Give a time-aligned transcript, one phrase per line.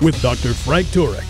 [0.00, 0.54] with Dr.
[0.54, 1.24] Frank Turek.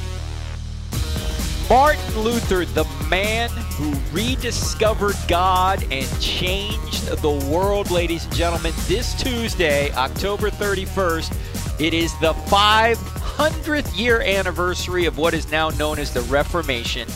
[1.68, 9.12] Martin Luther, the man who rediscovered God and changed the world, ladies and gentlemen, this
[9.14, 16.14] Tuesday, October 31st, it is the 500th year anniversary of what is now known as
[16.14, 17.06] the Reformation.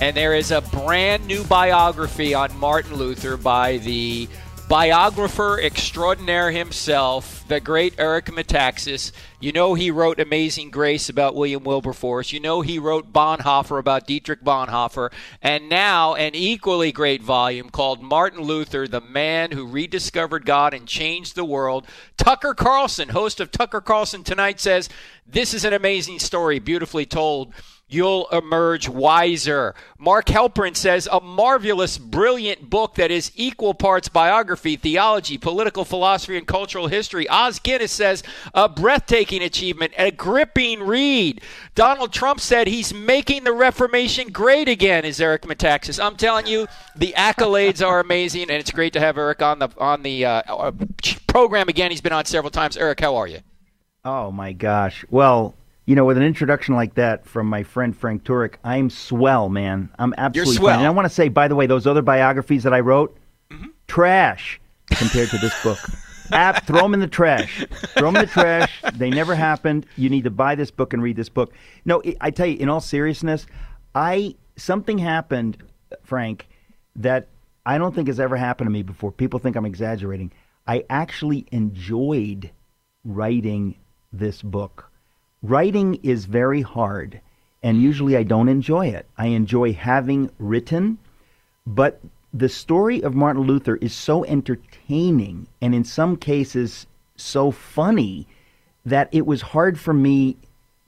[0.00, 4.26] And there is a brand new biography on Martin Luther by the
[4.68, 9.12] biographer extraordinaire himself, the great Eric Metaxas.
[9.40, 12.32] You know he wrote Amazing Grace about William Wilberforce.
[12.32, 15.10] You know he wrote Bonhoeffer about Dietrich Bonhoeffer.
[15.40, 20.86] And now an equally great volume called Martin Luther, the man who rediscovered God and
[20.86, 21.86] changed the world.
[22.18, 24.90] Tucker Carlson, host of Tucker Carlson Tonight, says,
[25.26, 27.54] This is an amazing story, beautifully told
[27.88, 29.74] you'll emerge wiser.
[29.98, 36.36] Mark Halperin says a marvelous, brilliant book that is equal parts biography, theology, political philosophy,
[36.36, 37.28] and cultural history.
[37.28, 38.22] Os Guinness says
[38.54, 41.40] a breathtaking achievement, a gripping read.
[41.74, 46.02] Donald Trump said he's making the Reformation great again, is Eric Metaxas.
[46.02, 49.68] I'm telling you, the accolades are amazing, and it's great to have Eric on the
[49.78, 50.72] on the uh, uh
[51.26, 51.90] program again.
[51.90, 52.76] He's been on several times.
[52.76, 53.40] Eric, how are you?
[54.04, 55.04] Oh my gosh.
[55.10, 55.54] Well,
[55.88, 59.88] you know, with an introduction like that from my friend Frank Turek, I'm swell, man.
[59.98, 60.74] I'm absolutely You're swell.
[60.74, 60.80] Fine.
[60.80, 63.16] And I want to say, by the way, those other biographies that I wrote,
[63.50, 63.68] mm-hmm.
[63.86, 65.78] trash compared to this book.
[66.30, 67.64] App, throw them in the trash.
[67.96, 68.82] Throw them in the trash.
[68.96, 69.86] They never happened.
[69.96, 71.54] You need to buy this book and read this book.
[71.86, 73.46] No, I tell you, in all seriousness,
[73.94, 75.56] I something happened,
[76.02, 76.48] Frank,
[76.96, 77.28] that
[77.64, 79.10] I don't think has ever happened to me before.
[79.10, 80.32] People think I'm exaggerating.
[80.66, 82.50] I actually enjoyed
[83.04, 83.74] writing
[84.12, 84.87] this book
[85.42, 87.20] writing is very hard,
[87.62, 89.06] and usually I don't enjoy it.
[89.16, 90.98] I enjoy having written,
[91.66, 92.00] but
[92.32, 98.26] the story of Martin Luther is so entertaining and in some cases so funny
[98.84, 100.36] that it was hard for me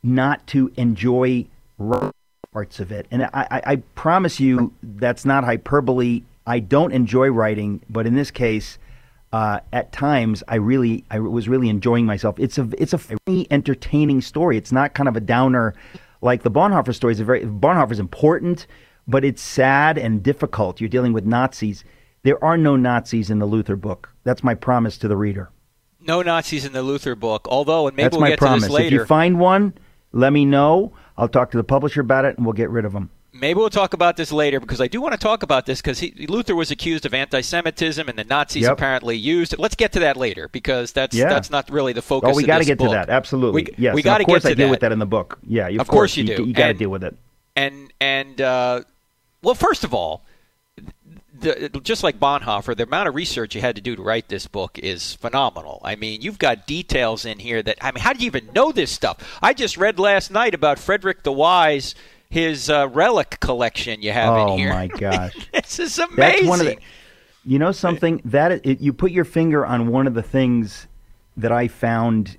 [0.02, 1.46] not to enjoy
[2.52, 3.06] parts of it.
[3.10, 6.22] And I, I, I promise you that's not hyperbole.
[6.46, 8.78] I don't enjoy writing, but in this case,
[9.32, 12.38] uh, at times I really I was really enjoying myself.
[12.38, 14.56] It's a it's a very entertaining story.
[14.56, 15.74] It's not kind of a downer
[16.20, 17.12] like the Bonhoeffer story.
[17.12, 18.66] Is very Bonhoeffer's important,
[19.06, 20.80] but it's sad and difficult.
[20.80, 21.84] You're dealing with Nazis.
[22.22, 24.10] There are no Nazis in the Luther book.
[24.24, 25.50] That's my promise to the reader.
[26.00, 27.46] No Nazis in the Luther book.
[27.48, 28.64] Although, and maybe That's we'll my get promise.
[28.64, 28.96] to this later.
[28.96, 29.74] If you find one,
[30.12, 30.92] let me know.
[31.16, 33.10] I'll talk to the publisher about it, and we'll get rid of them.
[33.32, 36.02] Maybe we'll talk about this later because I do want to talk about this because
[36.28, 38.72] Luther was accused of anti-Semitism and the Nazis yep.
[38.72, 39.60] apparently used it.
[39.60, 41.28] Let's get to that later because that's yeah.
[41.28, 42.30] that's not really the focus.
[42.32, 42.88] Oh, we got to get book.
[42.88, 43.08] to that.
[43.08, 43.62] Absolutely.
[43.62, 43.94] We, yes.
[43.94, 44.50] We got to get to that.
[44.50, 45.38] I deal with that in the book.
[45.46, 45.68] Yeah.
[45.68, 46.42] Of, of course, course, you do.
[46.42, 47.16] You, you got to deal with it.
[47.54, 48.82] And and uh,
[49.42, 50.24] well, first of all,
[51.40, 54.46] the, just like Bonhoeffer, the amount of research you had to do to write this
[54.46, 55.80] book is phenomenal.
[55.84, 58.72] I mean, you've got details in here that I mean, how do you even know
[58.72, 59.38] this stuff?
[59.42, 61.94] I just read last night about Frederick the Wise
[62.30, 64.70] his uh, relic collection you have oh, in here.
[64.70, 66.16] Oh my gosh, this is amazing.
[66.16, 66.78] That's one of the,
[67.44, 70.86] you know something that it, you put your finger on one of the things
[71.36, 72.38] that I found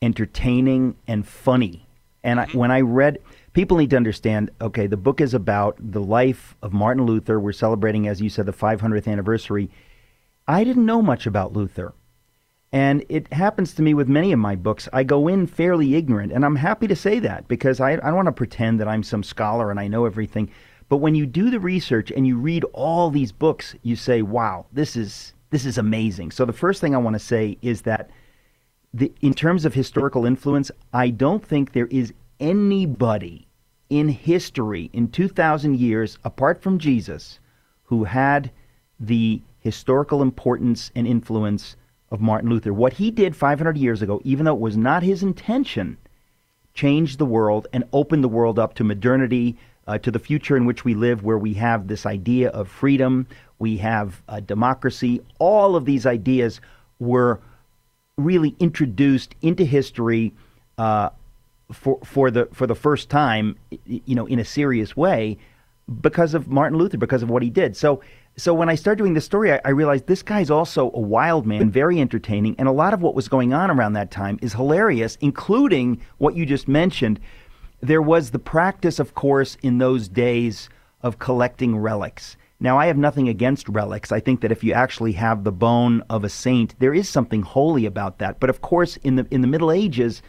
[0.00, 1.86] entertaining and funny.
[2.24, 2.56] And mm-hmm.
[2.56, 3.18] I, when I read,
[3.52, 4.50] people need to understand.
[4.60, 7.38] Okay, the book is about the life of Martin Luther.
[7.38, 9.70] We're celebrating, as you said, the 500th anniversary.
[10.46, 11.92] I didn't know much about Luther.
[12.72, 14.88] And it happens to me with many of my books.
[14.92, 18.16] I go in fairly ignorant, and I'm happy to say that because I, I don't
[18.16, 20.50] want to pretend that I'm some scholar and I know everything.
[20.90, 24.66] But when you do the research and you read all these books, you say, "Wow,
[24.72, 28.10] this is this is amazing." So the first thing I want to say is that,
[28.92, 33.48] the, in terms of historical influence, I don't think there is anybody
[33.90, 37.40] in history in 2,000 years, apart from Jesus,
[37.84, 38.50] who had
[39.00, 41.76] the historical importance and influence
[42.10, 42.72] of Martin Luther.
[42.72, 45.98] What he did 500 years ago, even though it was not his intention,
[46.74, 50.66] changed the world and opened the world up to modernity, uh, to the future in
[50.66, 53.26] which we live, where we have this idea of freedom,
[53.58, 55.20] we have uh, democracy.
[55.38, 56.60] All of these ideas
[56.98, 57.40] were
[58.16, 60.34] really introduced into history
[60.76, 61.10] uh,
[61.72, 63.56] for for the for the first time,
[63.86, 65.38] you know, in a serious way,
[66.00, 67.76] because of Martin Luther, because of what he did.
[67.76, 68.00] So
[68.38, 71.44] so when I started doing this story, I, I, realized this guy's also a wild
[71.44, 74.54] man, very entertaining, and a lot of what was going on around that time is
[74.54, 77.18] hilarious, including what you just mentioned.
[77.80, 80.68] there was the practice, of course, in those days
[81.02, 82.36] of collecting relics.
[82.60, 84.10] Now, I have nothing against relics.
[84.10, 87.42] I think that if you actually have the bone of a saint, there is something
[87.42, 88.40] holy about that.
[88.40, 90.22] But of course, in the in the Middle Ages,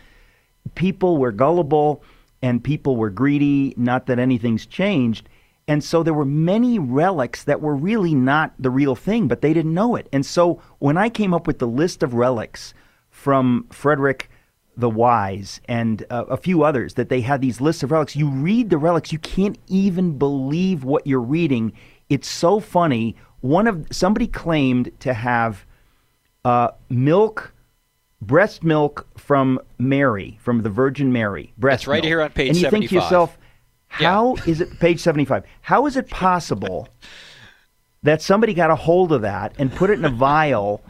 [0.76, 2.04] people were gullible
[2.42, 3.74] and people were greedy.
[3.78, 5.30] Not that anything's changed.
[5.69, 9.54] And so there were many relics that were really not the real thing, but they
[9.54, 10.10] didn't know it.
[10.12, 12.74] And so when I came up with the list of relics
[13.10, 14.30] from Frederick
[14.75, 18.27] the Wise and uh, a few others, that they had these lists of relics, you
[18.30, 21.74] read the relics, you can't even believe what you're reading
[22.10, 23.15] it's so funny.
[23.42, 25.65] One of somebody claimed to have
[26.44, 27.54] uh, milk,
[28.22, 31.54] breast milk from Mary, from the Virgin Mary.
[31.57, 32.06] Breast That's right milk.
[32.06, 32.72] here on page And you 75.
[32.72, 33.38] think to yourself,
[33.89, 34.44] how Yeah.
[34.45, 35.44] is it page seventy-five?
[35.62, 36.88] How is it possible
[38.03, 40.81] that somebody got a hold of that and put it in a vial?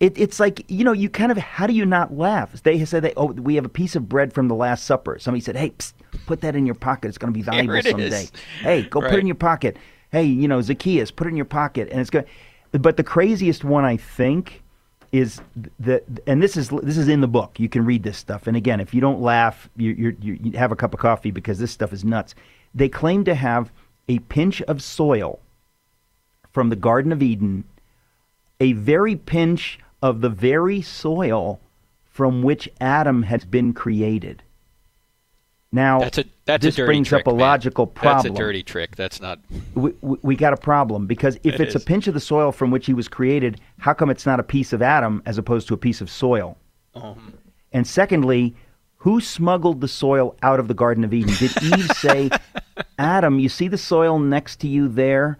[0.00, 2.52] It, it's like you know, you kind of how do you not laugh?
[2.62, 5.40] They said, they, "Oh, we have a piece of bread from the Last Supper." Somebody
[5.40, 5.94] said, "Hey, psst,
[6.26, 7.08] put that in your pocket.
[7.08, 7.90] It's going to be valuable it is.
[7.90, 8.26] someday."
[8.60, 9.76] Hey, go put it in your pocket.
[10.10, 12.26] Hey, you know, Zacchaeus, put it in your pocket, and it's good.
[12.72, 14.63] But the craziest one, I think,
[15.14, 15.40] is
[15.78, 17.60] that, and this is this is in the book.
[17.60, 18.48] You can read this stuff.
[18.48, 21.60] And again, if you don't laugh, you you you have a cup of coffee because
[21.60, 22.34] this stuff is nuts.
[22.74, 23.70] They claim to have
[24.08, 25.38] a pinch of soil
[26.50, 27.62] from the Garden of Eden,
[28.58, 31.60] a very pinch of the very soil
[32.10, 34.42] from which Adam has been created.
[35.74, 37.40] Now, That's a that's this a dirty brings trick, up a man.
[37.40, 38.94] logical problem That's a dirty trick.
[38.96, 39.40] That's not.
[39.74, 41.82] we, we we got a problem because if It it's is.
[41.82, 44.44] a pinch of the soil from which he was created, how come it's not a
[44.44, 46.56] piece of Adam as opposed to a piece of soil?
[46.94, 47.34] Um,
[47.72, 48.54] And secondly,
[48.98, 51.34] who smuggled the soil out of the Garden of Eden?
[51.38, 52.30] Did Eve say,
[52.98, 55.38] Adam, you see the soil next to you there?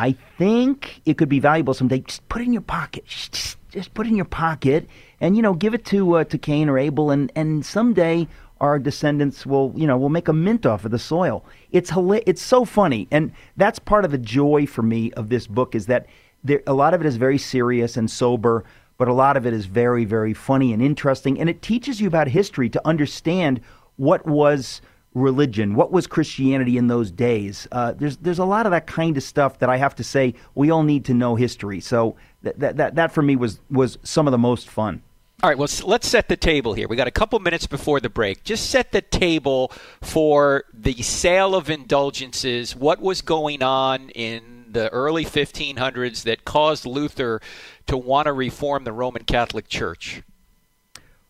[0.00, 2.00] I think it could be valuable someday.
[2.00, 3.06] Just put it in your pocket.
[3.06, 4.88] Just, just, just put it in your pocket,
[5.20, 8.26] and you know, give it to uh, to Cain or Abel, and and someday
[8.60, 11.44] our descendants will, you know, will make a mint off of the soil.
[11.72, 15.74] It's It's so funny, and that's part of the joy for me of this book
[15.74, 16.06] is that
[16.42, 18.64] there, a lot of it is very serious and sober,
[18.98, 22.08] but a lot of it is very, very funny and interesting, and it teaches you
[22.08, 23.60] about history to understand
[23.96, 24.80] what was
[25.14, 27.66] religion, what was Christianity in those days.
[27.72, 30.34] Uh, there's there's a lot of that kind of stuff that I have to say
[30.54, 31.80] we all need to know history.
[31.80, 35.02] So that that that, that for me was was some of the most fun.
[35.42, 36.88] All right, well, let's set the table here.
[36.88, 38.42] We got a couple minutes before the break.
[38.42, 42.74] Just set the table for the sale of indulgences.
[42.74, 47.42] What was going on in the early 1500s that caused Luther
[47.86, 50.22] to want to reform the Roman Catholic Church?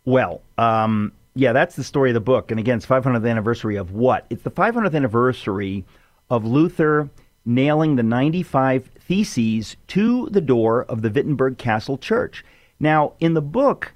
[0.05, 2.53] Well, um, yeah, that's the story of the book.
[2.53, 4.25] And again, it's 500th anniversary of what?
[4.31, 5.85] It's the 500th anniversary
[6.31, 7.11] of Luther
[7.45, 12.45] nailing the 95 Theses to the door of the Wittenberg Castle Church.
[12.79, 13.93] Now, in the book,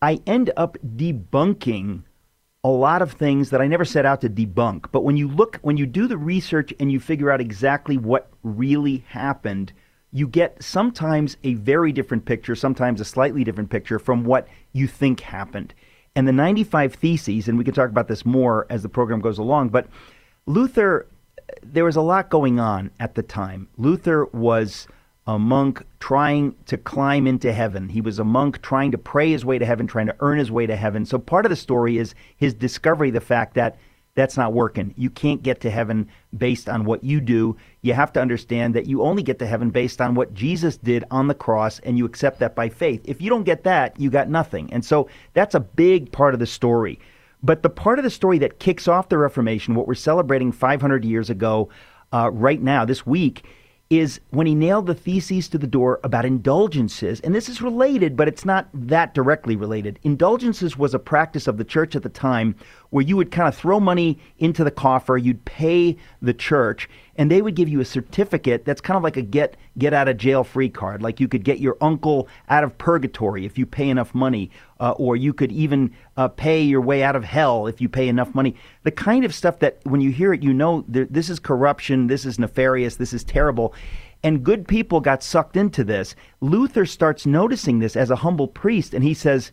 [0.00, 2.02] I end up debunking
[2.62, 4.86] a lot of things that I never set out to debunk.
[4.90, 8.30] But when you look, when you do the research and you figure out exactly what
[8.42, 9.72] really happened,
[10.12, 14.86] you get sometimes a very different picture, sometimes a slightly different picture from what you
[14.86, 15.74] think happened.
[16.16, 19.38] And the 95 Theses, and we can talk about this more as the program goes
[19.38, 19.88] along, but
[20.46, 21.06] Luther,
[21.62, 23.68] there was a lot going on at the time.
[23.76, 24.86] Luther was
[25.26, 27.88] a monk trying to climb into heaven.
[27.88, 30.50] He was a monk trying to pray his way to heaven, trying to earn his
[30.50, 31.06] way to heaven.
[31.06, 33.78] So part of the story is his discovery the fact that
[34.14, 34.94] that's not working.
[34.96, 37.56] You can't get to heaven based on what you do.
[37.82, 41.04] You have to understand that you only get to heaven based on what Jesus did
[41.10, 43.00] on the cross, and you accept that by faith.
[43.04, 44.72] If you don't get that, you got nothing.
[44.72, 47.00] And so that's a big part of the story.
[47.42, 51.04] But the part of the story that kicks off the Reformation, what we're celebrating 500
[51.04, 51.68] years ago,
[52.12, 53.44] uh, right now, this week,
[53.98, 57.20] is when he nailed the theses to the door about indulgences.
[57.20, 59.98] And this is related, but it's not that directly related.
[60.02, 62.56] Indulgences was a practice of the church at the time
[62.94, 67.28] where you would kind of throw money into the coffer, you'd pay the church, and
[67.28, 70.16] they would give you a certificate that's kind of like a get get out of
[70.16, 71.02] jail free card.
[71.02, 74.48] Like you could get your uncle out of purgatory if you pay enough money,
[74.78, 78.06] uh, or you could even uh, pay your way out of hell if you pay
[78.06, 78.54] enough money.
[78.84, 82.24] The kind of stuff that when you hear it, you know this is corruption, this
[82.24, 83.74] is nefarious, this is terrible.
[84.22, 86.14] And good people got sucked into this.
[86.40, 89.50] Luther starts noticing this as a humble priest, and he says,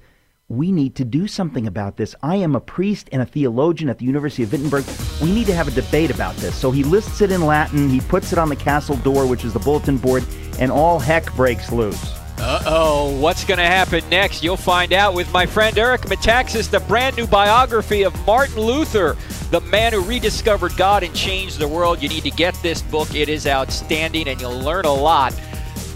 [0.51, 2.13] we need to do something about this.
[2.21, 4.83] I am a priest and a theologian at the University of Wittenberg.
[5.21, 6.55] We need to have a debate about this.
[6.55, 9.53] So he lists it in Latin, he puts it on the castle door, which is
[9.53, 10.25] the bulletin board,
[10.59, 12.13] and all heck breaks loose.
[12.37, 14.43] Uh oh, what's going to happen next?
[14.43, 19.15] You'll find out with my friend Eric Metaxas, the brand new biography of Martin Luther,
[19.51, 22.01] the man who rediscovered God and changed the world.
[22.01, 25.33] You need to get this book, it is outstanding, and you'll learn a lot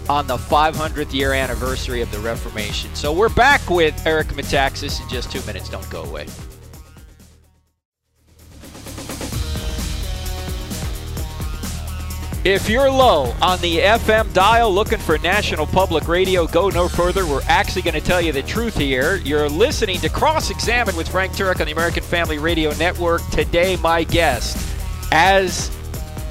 [0.08, 2.94] on the 500th year anniversary of the Reformation.
[2.94, 5.68] So we're back with Eric Metaxas in just two minutes.
[5.68, 6.26] Don't go away.
[12.46, 17.26] If you're low on the FM dial looking for National Public Radio, go no further.
[17.26, 19.16] We're actually going to tell you the truth here.
[19.16, 23.28] You're listening to Cross Examine with Frank Turek on the American Family Radio Network.
[23.32, 24.56] Today, my guest,
[25.10, 25.76] as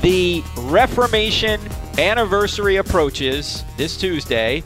[0.01, 1.59] the Reformation
[1.97, 4.61] anniversary approaches this Tuesday,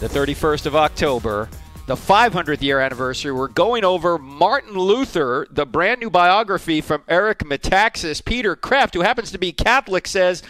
[0.00, 1.48] the 31st of October,
[1.86, 7.40] the 500th year anniversary, we're going over Martin Luther, the brand new biography from Eric
[7.40, 8.24] Metaxas.
[8.24, 10.42] Peter Kreeft, who happens to be Catholic, says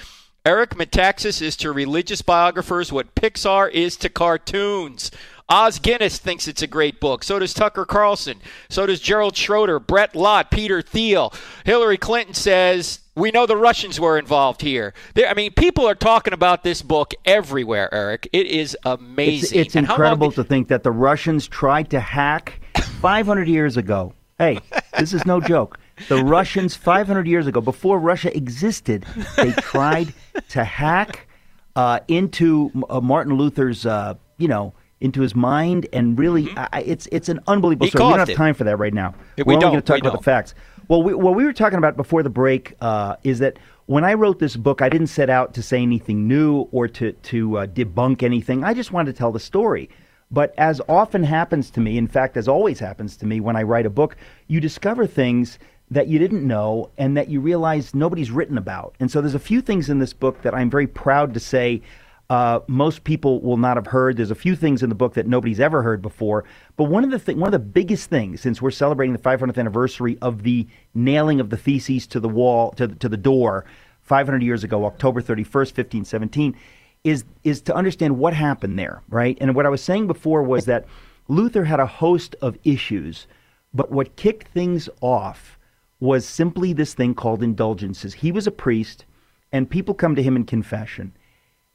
[0.45, 5.11] Eric Metaxas is to religious biographers what Pixar is to cartoons.
[5.49, 7.25] Os Guinness thinks it's a great book.
[7.25, 8.41] So does Tucker Carlson.
[8.69, 11.33] So does Gerald Schroeder, Brett Lott, Peter Thiel.
[11.65, 14.93] Hillary Clinton says we know the Russians were involved here.
[15.15, 18.29] There, I mean, people are talking about this book everywhere, Eric.
[18.33, 19.59] It is amazing.
[19.59, 22.61] It's, it's incredible to think that the Russians tried to hack
[23.01, 24.13] 500 years ago.
[24.39, 24.61] Hey,
[24.99, 25.79] this is no joke.
[26.09, 29.07] The Russians, 500 years ago, before Russia existed,
[29.37, 30.13] they tried
[30.51, 31.27] to hack
[31.75, 36.65] uh, into uh, Martin Luther's, uh, you know, into his mind, and really, mm-hmm.
[36.73, 38.05] I, it's it's an unbelievable he story.
[38.05, 38.37] We don't have it.
[38.37, 39.15] time for that right now.
[39.37, 40.21] We We're only going to talk about don't.
[40.21, 40.55] the facts.
[40.89, 44.15] Well, we, what we were talking about before the break uh, is that when I
[44.15, 47.67] wrote this book, I didn't set out to say anything new or to to uh,
[47.67, 48.63] debunk anything.
[48.63, 49.91] I just wanted to tell the story.
[50.31, 53.63] But as often happens to me, in fact, as always happens to me when I
[53.63, 54.17] write a book,
[54.49, 55.59] you discover things
[55.91, 58.95] that you didn't know and that you realize nobody's written about.
[58.99, 61.83] And so there's a few things in this book that I'm very proud to say
[62.29, 64.17] uh, most people will not have heard.
[64.17, 66.45] There's a few things in the book that nobody's ever heard before.
[66.77, 69.59] But one of the th- one of the biggest things, since we're celebrating the 500th
[69.59, 73.65] anniversary of the nailing of the theses to the wall to the, to the door,
[74.03, 76.57] 500 years ago, October 31st, 1517,
[77.05, 79.39] is is to understand what happened there, right?
[79.41, 80.87] And what I was saying before was that
[81.29, 83.29] Luther had a host of issues,
[83.73, 85.59] but what kicked things off
[86.01, 88.15] was simply this thing called indulgences.
[88.15, 89.05] He was a priest,
[89.53, 91.13] and people come to him in confession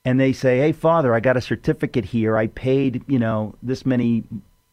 [0.05, 2.38] and they say, "Hey, Father, I got a certificate here.
[2.38, 4.24] I paid, you know, this many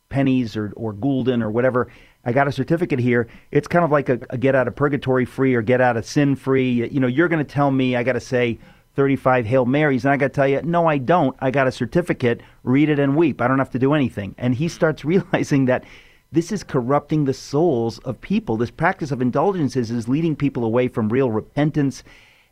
[0.09, 1.89] pennies or or gulden or whatever.
[2.25, 3.29] I got a certificate here.
[3.51, 6.05] It's kind of like a, a get out of purgatory free or get out of
[6.05, 6.89] sin free.
[6.89, 8.59] You know, you're going to tell me I got to say."
[8.95, 11.37] 35 Hail Marys, and I got to tell you, no, I don't.
[11.39, 12.41] I got a certificate.
[12.65, 13.41] Read it and weep.
[13.41, 14.35] I don't have to do anything.
[14.39, 15.85] And he starts realizing that
[16.33, 18.57] this is corrupting the souls of people.
[18.57, 22.03] This practice of indulgences is leading people away from real repentance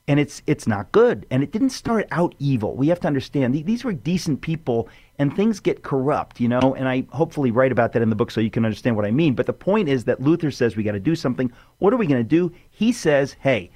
[0.09, 1.27] and it's it's not good.
[1.31, 2.77] And it didn't start out evil.
[2.77, 6.75] We have to understand these were decent people, and things get corrupt, you know.
[6.77, 9.11] And I hopefully write about that in the book so you can understand what I
[9.11, 9.35] mean.
[9.35, 11.51] But the point is that Luther says we got to do something.
[11.79, 12.53] What are we going to do?
[12.71, 13.71] He says, "Hey,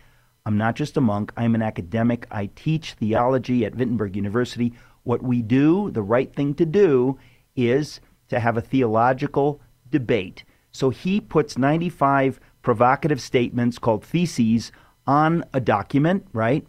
[0.46, 1.32] I'm not just a monk.
[1.36, 2.26] I'm an academic.
[2.30, 4.72] I teach theology at Wittenberg University.
[5.02, 7.18] What we do, the right thing to do,
[7.56, 9.60] is to have a theological
[9.90, 14.70] debate." So he puts 95 provocative statements called theses
[15.06, 16.66] on a document, right?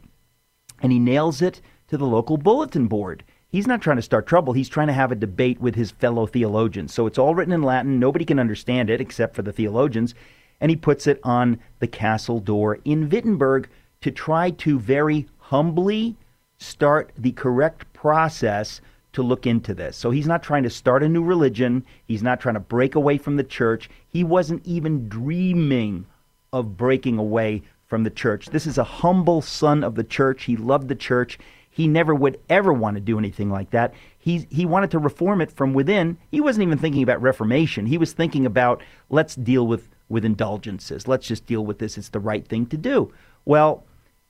[0.81, 3.23] And he nails it to the local bulletin board.
[3.49, 4.53] He's not trying to start trouble.
[4.53, 6.93] He's trying to have a debate with his fellow theologians.
[6.93, 7.99] So it's all written in Latin.
[7.99, 10.15] Nobody can understand it except for the theologians.
[10.61, 13.69] And he puts it on the castle door in Wittenberg
[14.01, 16.15] to try to very humbly
[16.59, 18.79] start the correct process
[19.13, 19.97] to look into this.
[19.97, 21.85] So he's not trying to start a new religion.
[22.05, 23.89] He's not trying to break away from the church.
[24.07, 26.05] He wasn't even dreaming
[26.53, 28.45] of breaking away from the church.
[28.51, 30.45] This is a humble son of the church.
[30.45, 31.37] He loved the church.
[31.69, 33.93] He never would ever want to do anything like that.
[34.17, 36.17] He he wanted to reform it from within.
[36.31, 37.87] He wasn't even thinking about reformation.
[37.87, 41.05] He was thinking about let's deal with with indulgences.
[41.05, 41.97] Let's just deal with this.
[41.97, 43.11] It's the right thing to do.
[43.43, 43.83] Well,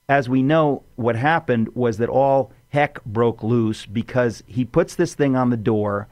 [0.10, 5.14] as we know, what happened was that all heck broke loose because he puts this
[5.14, 6.08] thing on the door,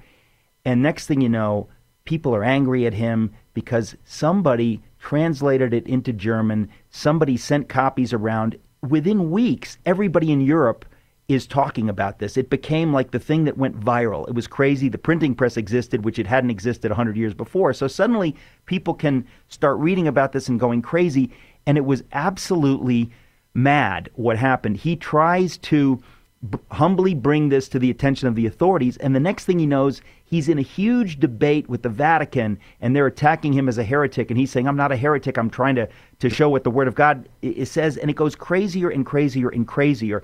[0.63, 1.67] and next thing you know,
[2.05, 6.69] people are angry at him because somebody translated it into German.
[6.89, 8.57] Somebody sent copies around.
[8.87, 10.85] Within weeks, everybody in Europe
[11.29, 12.37] is talking about this.
[12.37, 14.27] It became like the thing that went viral.
[14.27, 14.89] It was crazy.
[14.89, 17.71] The printing press existed, which it hadn't existed 100 years before.
[17.71, 21.31] So suddenly people can start reading about this and going crazy.
[21.67, 23.11] And it was absolutely
[23.53, 24.77] mad what happened.
[24.77, 26.01] He tries to
[26.49, 28.97] b- humbly bring this to the attention of the authorities.
[28.97, 32.95] And the next thing he knows, he's in a huge debate with the Vatican, and
[32.95, 34.29] they're attacking him as a heretic.
[34.29, 35.37] And he's saying, I'm not a heretic.
[35.37, 37.97] I'm trying to, to show what the Word of God it says.
[37.97, 40.21] And it goes crazier and crazier and crazier.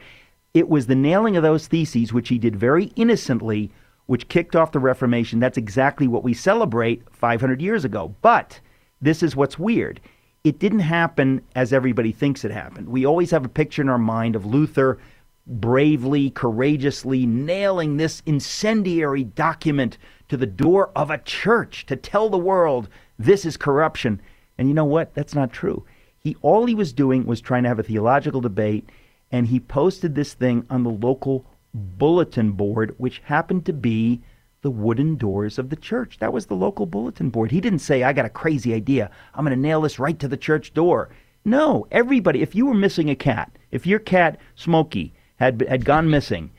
[0.54, 3.72] It was the nailing of those theses, which he did very innocently,
[4.06, 5.40] which kicked off the Reformation.
[5.40, 8.14] That's exactly what we celebrate 500 years ago.
[8.22, 8.60] But
[9.02, 10.00] this is what's weird.
[10.44, 12.90] It didn't happen as everybody thinks it happened.
[12.90, 15.00] We always have a picture in our mind of Luther
[15.48, 19.98] bravely, courageously nailing this incendiary document
[20.28, 24.22] to the door of a church to tell the world this is corruption.
[24.58, 25.14] And you know what?
[25.14, 25.86] That's not true.
[26.18, 28.90] He all he was doing was trying to have a theological debate
[29.32, 34.22] and he posted this thing on the local bulletin board, which happened to be
[34.62, 36.18] the wooden doors of the church.
[36.20, 37.52] That was the local bulletin board.
[37.52, 39.12] He didn't say, I got a crazy idea.
[39.34, 41.10] I'm going to nail this right to the church door.
[41.44, 46.10] No, everybody, if you were missing a cat, if your cat, Smokey, had, had gone
[46.10, 46.52] missing,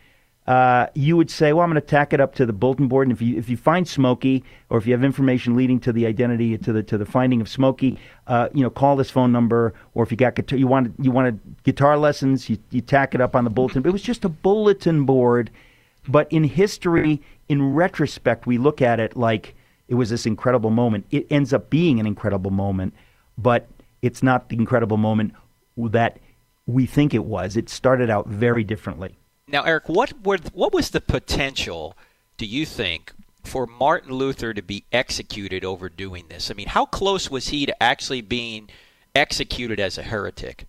[0.47, 3.09] uh, you would say, "Well, I'm going to tack it up to the bulletin board."
[3.09, 6.07] And if you if you find Smokey, or if you have information leading to the
[6.07, 9.75] identity to the to the finding of Smokey, uh, you know, call this phone number.
[9.95, 13.21] Or if you got guitar, you want you wanted guitar lessons, you, you tack it
[13.21, 13.85] up on the bulletin.
[13.85, 15.51] It was just a bulletin board,
[16.07, 19.57] but in history, in retrospect, we look at it like
[19.89, 21.07] it was this incredible moment.
[21.11, 22.95] It ends up being an incredible moment,
[23.37, 23.67] but
[24.01, 25.35] it's not the incredible moment
[25.77, 26.19] that
[26.67, 27.57] we think it was.
[27.57, 29.17] It started out very differently.
[29.49, 31.97] Now, Eric, what were, what was the potential,
[32.37, 33.13] do you think,
[33.45, 36.51] for Martin Luther to be executed over doing this?
[36.51, 38.69] I mean, how close was he to actually being
[39.15, 40.67] executed as a heretic?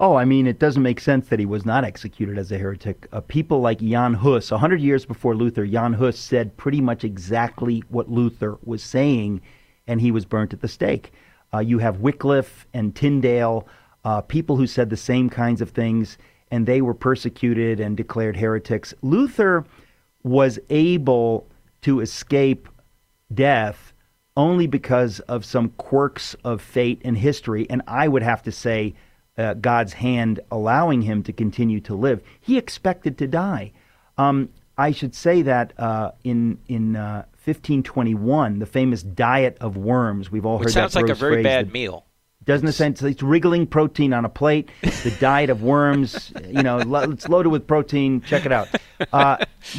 [0.00, 3.06] Oh, I mean, it doesn't make sense that he was not executed as a heretic.
[3.12, 7.04] Uh, people like Jan Hus, a hundred years before Luther, Jan Hus said pretty much
[7.04, 9.42] exactly what Luther was saying,
[9.86, 11.12] and he was burnt at the stake.
[11.52, 13.68] Uh, you have Wycliffe and Tyndale,
[14.04, 16.18] uh, people who said the same kinds of things
[16.50, 18.92] and they were persecuted and declared heretics.
[19.02, 19.64] Luther
[20.22, 21.46] was able
[21.82, 22.68] to escape
[23.32, 23.92] death
[24.36, 28.94] only because of some quirks of fate and history, and I would have to say
[29.36, 32.22] uh, God's hand allowing him to continue to live.
[32.40, 33.72] He expected to die.
[34.18, 40.30] Um, I should say that uh, in in uh, 1521, the famous diet of worms.
[40.30, 42.06] We've all Which heard sounds like a very bad meal.
[42.50, 43.00] Doesn't it sense?
[43.00, 44.70] It's wriggling protein on a plate.
[44.82, 46.32] The diet of worms.
[46.50, 48.22] You know, lo- it's loaded with protein.
[48.22, 48.66] Check it out.
[49.12, 49.36] Uh,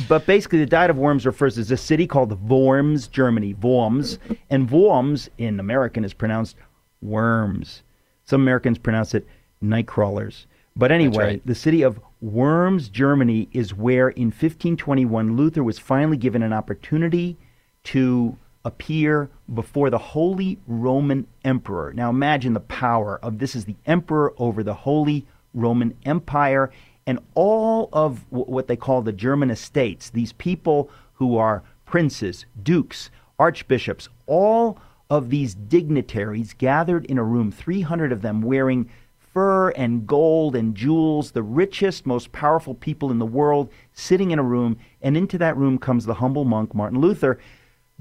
[0.08, 3.56] but basically, the diet of worms refers to a city called Worms, Germany.
[3.56, 4.18] Worms,
[4.50, 6.56] and Worms in American is pronounced
[7.02, 7.84] worms.
[8.24, 9.28] Some Americans pronounce it
[9.60, 10.48] night crawlers.
[10.78, 11.42] But anyway, right.
[11.46, 17.38] the city of Worms, Germany, is where in 1521 Luther was finally given an opportunity
[17.84, 21.94] to appear before the Holy Roman Emperor.
[21.94, 26.72] Now imagine the power of this is the emperor over the Holy Roman Empire
[27.08, 33.10] and all of what they call the German estates, these people who are princes, dukes,
[33.40, 40.06] archbishops, all of these dignitaries gathered in a room, 300 of them wearing fur and
[40.06, 44.78] gold and jewels, the richest, most powerful people in the world sitting in a room.
[45.02, 47.40] And into that room comes the humble monk, Martin Luther.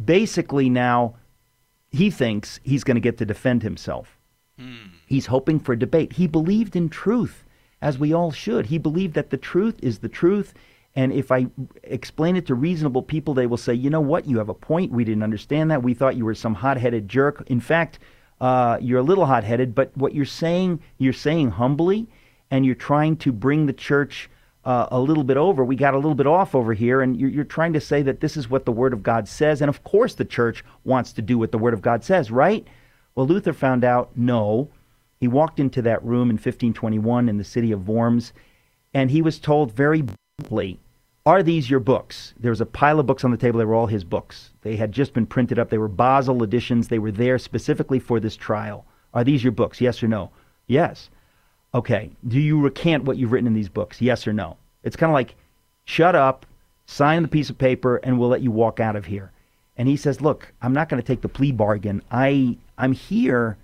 [0.02, 1.16] Basically, now
[1.90, 4.18] he thinks he's going to get to defend himself.
[5.06, 6.14] He's hoping for debate.
[6.14, 7.44] He believed in truth,
[7.80, 8.66] as we all should.
[8.66, 10.54] He believed that the truth is the truth.
[10.94, 11.46] And if I
[11.84, 14.92] explain it to reasonable people, they will say, you know what, you have a point.
[14.92, 15.82] We didn't understand that.
[15.82, 17.42] We thought you were some hot headed jerk.
[17.46, 17.98] In fact,
[18.40, 22.08] uh, you're a little hot headed, but what you're saying, you're saying humbly,
[22.50, 24.28] and you're trying to bring the church
[24.64, 25.64] uh, a little bit over.
[25.64, 28.20] We got a little bit off over here, and you're, you're trying to say that
[28.20, 29.62] this is what the Word of God says.
[29.62, 32.66] And of course, the church wants to do what the Word of God says, right?
[33.14, 34.68] Well, Luther found out no.
[35.18, 38.33] He walked into that room in 1521 in the city of Worms,
[38.92, 40.03] and he was told very
[40.38, 40.79] bluntly,
[41.25, 42.35] Are these your books?
[42.38, 43.59] There was a pile of books on the table.
[43.59, 44.51] They were all his books.
[44.62, 45.70] They had just been printed up.
[45.70, 46.88] They were Basel editions.
[46.88, 48.87] They were there specifically for this trial.
[49.12, 49.81] Are these your books?
[49.81, 50.31] Yes or no?
[50.66, 51.11] Yes.
[51.74, 52.11] Okay.
[52.26, 54.00] Do you recant what you've written in these books?
[54.00, 54.56] Yes or no?
[54.83, 55.37] It's kind of like,
[55.85, 56.46] shut up,
[56.87, 59.30] sign the piece of paper, and we'll let you walk out of here.
[59.76, 62.02] And he says, look, I'm not going to take the plea bargain.
[62.11, 63.56] I, I'm here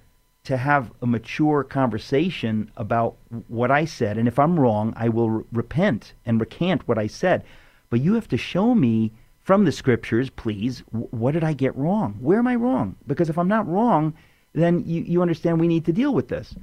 [0.45, 3.17] to have a mature conversation about
[3.49, 4.17] what I said.
[4.17, 7.43] And if I'm wrong, I will re- repent and recant what I said.
[7.91, 11.77] But you have to show me from the scriptures, please, wh- what did I get
[11.77, 12.17] wrong?
[12.21, 12.95] Where am I wrong?
[13.09, 14.15] Because if I'm not wrong,
[14.53, 16.55] then you, you understand we need to deal with this.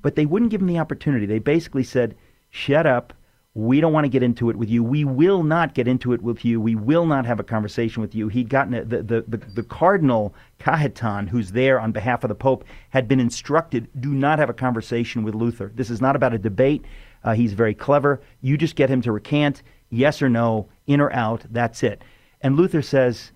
[0.00, 1.26] But they wouldn't give him the opportunity.
[1.26, 2.16] They basically said,
[2.50, 3.12] shut up.
[3.54, 4.84] We don't want to get into it with you.
[4.84, 6.60] We will not get into it with you.
[6.60, 8.28] We will not have a conversation with you.
[8.28, 12.36] He'd gotten a, the, the, the, the cardinal Cajetan, who's there on behalf of the
[12.36, 15.72] Pope, had been instructed do not have a conversation with Luther.
[15.74, 16.84] This is not about a debate.
[17.24, 18.20] Uh, he's very clever.
[18.42, 21.44] You just get him to recant, yes or no, in or out.
[21.50, 22.02] That's it.
[22.40, 23.32] And Luther says,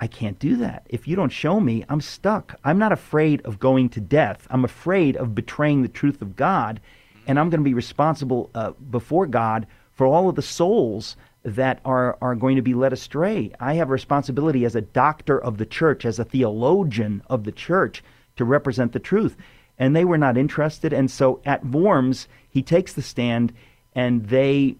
[0.00, 0.86] I, can't do that.
[0.88, 2.58] If you don't show me, I'm stuck.
[2.64, 4.46] I'm not afraid of going to death.
[4.50, 6.80] I'm afraid of betraying the truth of God,
[7.26, 11.80] and I'm going to be responsible uh, before God for all of the souls that
[11.84, 13.52] are, are going to be led astray.
[13.60, 17.52] I have a responsibility as a doctor of the church, as a theologian of the
[17.52, 18.02] church,
[18.36, 19.36] to represent the truth.
[19.78, 20.92] And they were not interested.
[20.92, 23.52] And so at Worms, he takes the stand,
[23.94, 24.76] and they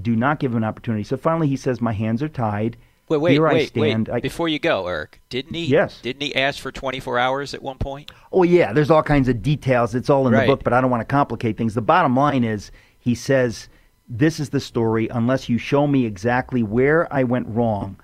[0.00, 1.04] do not give him an opportunity.
[1.04, 2.76] So finally, he says, My hands are tied.
[3.10, 4.06] Wait, wait, Here I wait, stand.
[4.08, 4.14] wait.
[4.14, 5.64] I- Before you go, Eric, didn't he?
[5.66, 6.00] Yes.
[6.00, 8.12] Didn't he ask for 24 hours at one point?
[8.32, 9.96] Oh yeah, there's all kinds of details.
[9.96, 10.42] It's all in Right.
[10.46, 11.74] the book, but I don't want to complicate things.
[11.74, 12.70] The bottom line is
[13.00, 13.68] he says,
[14.08, 17.96] This is the story, unless you show me exactly where I went wrong.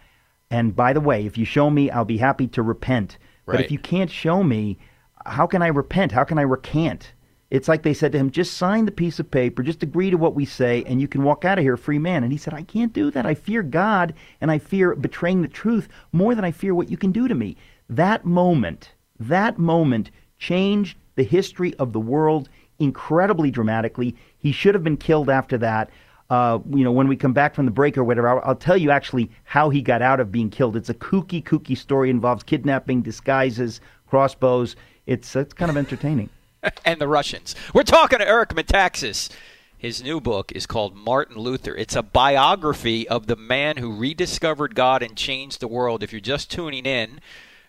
[0.51, 3.17] And by the way, if you show me, I'll be happy to repent.
[3.47, 4.77] But if you can't show me,
[5.25, 6.11] how can I repent?
[6.13, 7.13] How can I recant?
[7.51, 10.17] It's like they said to him, just sign the piece of paper, just agree to
[10.17, 12.25] what we say, and you can walk out of here a free man.
[12.25, 13.25] And he said, I can't do that.
[13.25, 16.97] I fear God and I fear betraying the truth more than I fear what you
[16.97, 17.57] can do to me.
[17.89, 24.17] That moment, that moment changed the history of the world incredibly dramatically.
[24.39, 25.91] He should have been killed after that.
[26.29, 28.77] Uh, you know, when we come back from the break or whatever, I'll, I'll tell
[28.77, 30.77] you actually how he got out of being killed.
[30.77, 32.11] It's a kooky, kooky story.
[32.11, 34.75] involves kidnapping, disguises, crossbows.
[35.07, 36.29] It's it's kind of entertaining.
[36.85, 37.55] and the Russians.
[37.75, 39.31] We're talking to Eric Metaxas.
[39.79, 41.75] His new book is called Martin Luther.
[41.75, 46.03] It's a biography of the man who rediscovered God and changed the world.
[46.03, 47.21] If you're just tuning in,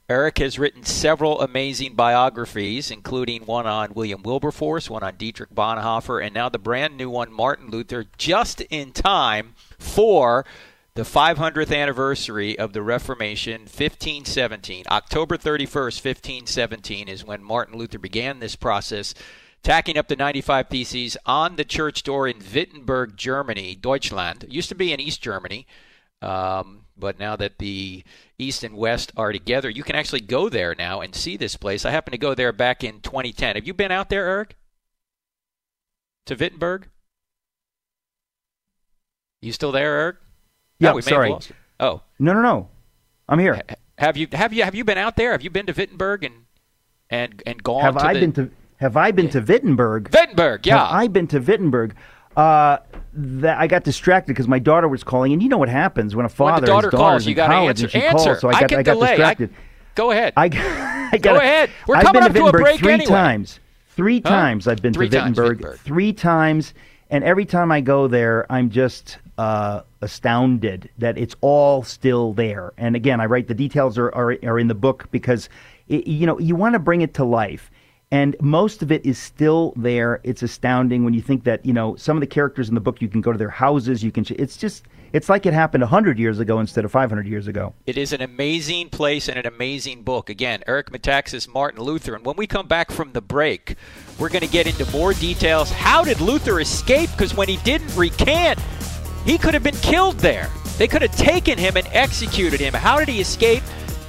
[0.09, 6.23] Eric has written several amazing biographies, including one on William Wilberforce, one on Dietrich Bonhoeffer,
[6.23, 10.45] and now the brand new one, Martin Luther, just in time for
[10.97, 14.85] the 500th anniversary of the Reformation, 1517.
[14.89, 19.13] October 31st, 1517 is when Martin Luther began this process,
[19.61, 24.45] tacking up the 95 Theses on the church door in Wittenberg, Germany, Deutschland.
[24.45, 25.67] It used to be in East Germany.
[26.23, 28.03] Um, but now that the
[28.39, 31.85] East and West are together, you can actually go there now and see this place.
[31.85, 33.55] I happened to go there back in 2010.
[33.55, 34.55] Have you been out there, Eric?
[36.25, 36.89] To Wittenberg?
[39.43, 40.15] You still there, Eric?
[40.79, 41.55] Yeah, Oh, we may have sorry.
[41.79, 42.69] Oh, No, no, no.
[43.29, 43.55] I'm here.
[43.69, 45.31] H- have you have you have you been out there?
[45.31, 46.35] Have you been to Wittenberg and
[47.09, 50.09] and and gone Have I the been to Have I been to Wittenberg?
[50.13, 50.65] Wittenberg?
[50.67, 50.85] Yeah.
[50.85, 51.95] Have I been to Wittenberg?
[52.35, 52.77] Uh,
[53.13, 56.23] that I got distracted because my daughter was calling, and you know what happens when
[56.25, 57.83] a when father the daughter calls, you in got to college answer.
[57.85, 58.25] and she answer.
[58.25, 59.07] calls, so I got can I got delay.
[59.07, 59.53] I- distracted.
[59.95, 60.33] go ahead.
[60.37, 61.71] I, I got ahead.
[61.87, 63.09] We're I've coming up to to a break three anyway.
[63.09, 63.59] times.
[63.95, 64.29] Three Huh?
[64.29, 65.57] times I've been Three to Wittenberg.
[65.57, 65.79] Wittenberg.
[65.79, 66.75] Three times,
[67.09, 72.73] and every time I go there, I'm just uh, astounded that it's all still there.
[72.77, 75.49] And again, I write the details are are, are in the book because
[75.87, 77.71] it, you know you want to bring it to life.
[78.09, 80.21] And most of it is still there.
[80.23, 83.01] It's astounding when you think that you know some of the characters in the book.
[83.01, 84.03] You can go to their houses.
[84.03, 84.25] You can.
[84.29, 84.85] It's just.
[85.13, 87.73] It's like it happened hundred years ago instead of five hundred years ago.
[87.85, 90.29] It is an amazing place and an amazing book.
[90.29, 92.13] Again, Eric Metaxas, Martin Luther.
[92.13, 93.75] And when we come back from the break,
[94.19, 95.71] we're going to get into more details.
[95.71, 97.09] How did Luther escape?
[97.11, 98.59] Because when he didn't recant,
[99.27, 100.49] he could have been killed there.
[100.77, 102.73] They could have taken him and executed him.
[102.73, 103.61] How did he escape?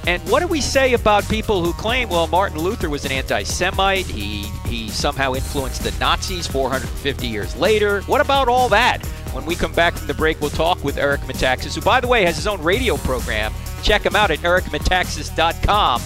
[0.07, 4.05] And what do we say about people who claim, well, Martin Luther was an anti-Semite?
[4.05, 8.01] He he somehow influenced the Nazis 450 years later.
[8.03, 9.05] What about all that?
[9.33, 12.07] When we come back from the break, we'll talk with Eric Metaxas, who, by the
[12.07, 13.51] way, has his own radio program.
[13.83, 16.01] Check him out at ericmetaxas.com.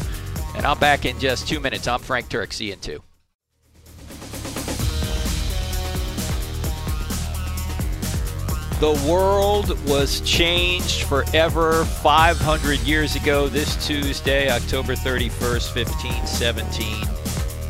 [0.56, 1.88] And I'm back in just two minutes.
[1.88, 2.54] I'm Frank Turek.
[2.54, 3.04] See you in two.
[8.84, 17.08] The world was changed forever 500 years ago this Tuesday, October 31st, 1517,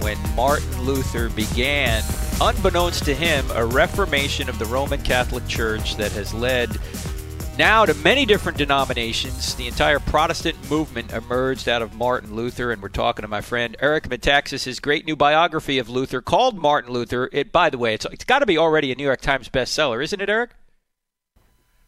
[0.01, 2.01] when Martin Luther began,
[2.41, 6.75] unbeknownst to him, a reformation of the Roman Catholic Church that has led
[7.59, 9.53] now to many different denominations.
[9.53, 13.77] The entire Protestant movement emerged out of Martin Luther, and we're talking to my friend
[13.79, 17.29] Eric Metaxas, his great new biography of Luther called Martin Luther.
[17.31, 20.03] It, by the way, it's, it's got to be already a New York Times bestseller,
[20.03, 20.55] isn't it, Eric?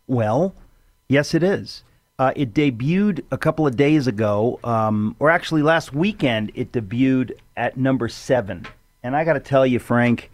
[0.08, 0.56] Well,
[1.08, 1.84] yes, it is.
[2.18, 6.52] Uh, it debuted a couple of days ago, um, or actually last weekend.
[6.56, 8.66] It debuted at number seven,
[9.04, 10.32] and I got to tell you, Frank,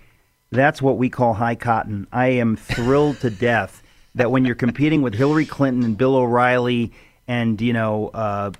[0.51, 2.05] that's what we call high cotton.
[2.11, 3.81] I am thrilled to death
[4.13, 6.91] that when you're competing with Hillary Clinton and Bill O'Reilly,
[7.27, 8.51] and you know, uh,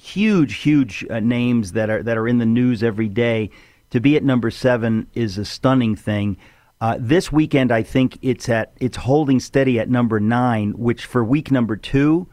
[0.00, 3.50] huge, huge uh, names that are that are in the news every day,
[3.90, 6.36] to be at number seven is a stunning thing.
[6.82, 11.22] Uh, this weekend, I think it's at it's holding steady at number nine, which for
[11.22, 12.26] week number two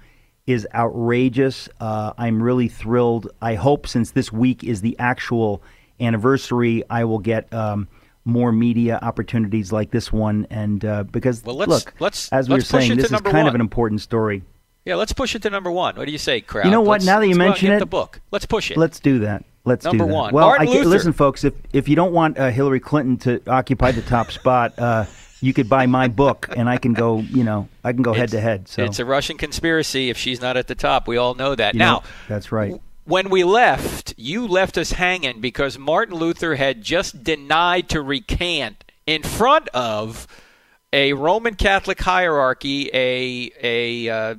[0.47, 1.69] is outrageous.
[1.79, 3.29] Uh, I'm really thrilled.
[3.43, 5.61] I hope since this week is the actual
[5.99, 7.87] anniversary, I will get um,
[8.25, 10.47] more media opportunities like this one.
[10.49, 13.37] And uh, because Well, let's- look, let's- as we let's were saying, this is kind
[13.37, 13.47] one.
[13.47, 14.41] of an important story.
[14.83, 15.95] Yeah, let's push it to number one.
[15.95, 16.65] What do you say, crowd?
[16.65, 16.93] You know what?
[16.93, 18.19] Let's- Now that you let's go out and mention get it, the book.
[18.31, 18.77] Let's push it.
[18.77, 19.45] Let's do that.
[19.65, 20.15] Let's Number do that.
[20.15, 21.43] one, Well, I listen, folks.
[21.43, 25.05] If if you don't want uh, Hillary Clinton to occupy the top spot, uh,
[25.41, 27.19] you could buy my book, and I can go.
[27.19, 28.67] You know, I can go head to head.
[28.67, 30.09] So it's a Russian conspiracy.
[30.09, 31.73] If she's not at the top, we all know that.
[31.73, 32.81] you now, know, that's right.
[33.05, 38.83] when we left, you left us hanging because Martin Luther had just denied to recant
[39.05, 40.27] in front of
[40.93, 42.89] a Roman Catholic hierarchy.
[42.93, 44.35] A a uh,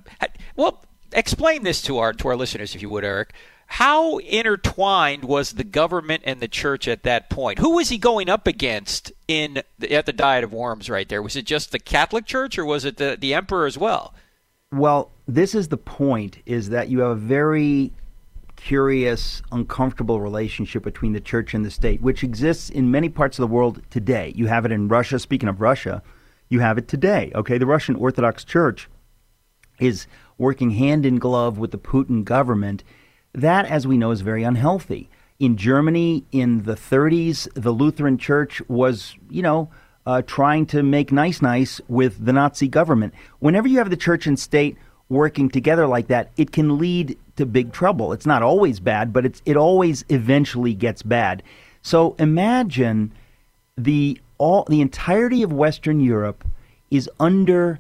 [0.57, 3.33] well, explain this to our to our listeners, if you would, Eric.
[3.73, 7.61] How intertwined was the government and the church at that point?
[7.61, 11.23] Who was he going up against in the, at the Diet of Worms right there?
[11.23, 14.13] Was it just the Catholic Church or was it the, the emperor as well?
[14.73, 17.93] Well, this is the point is that you have a very
[18.57, 23.49] curious, uncomfortable relationship between the church and the state, which exists in many parts of
[23.49, 24.33] the world today.
[24.35, 25.21] You have it in Russia.
[25.21, 26.03] Speaking of Russia,
[26.49, 27.31] you have it today.
[27.37, 28.89] Okay, the Russian Orthodox Church
[29.79, 32.83] is working hand in glove with the Putin government
[33.33, 35.09] that, as we know, is very unhealthy.
[35.39, 39.71] In Germany in the 30s, the Lutheran Church was, you know,
[40.07, 43.15] uh, trying to make nice nice with the Nazi government.
[43.39, 44.77] Whenever you have the church and state
[45.09, 48.13] working together like that, it can lead to big trouble.
[48.13, 51.43] It's not always bad, but it's it always eventually gets bad.
[51.83, 53.13] So imagine
[53.77, 56.45] the all the entirety of Western Europe
[56.91, 57.79] is under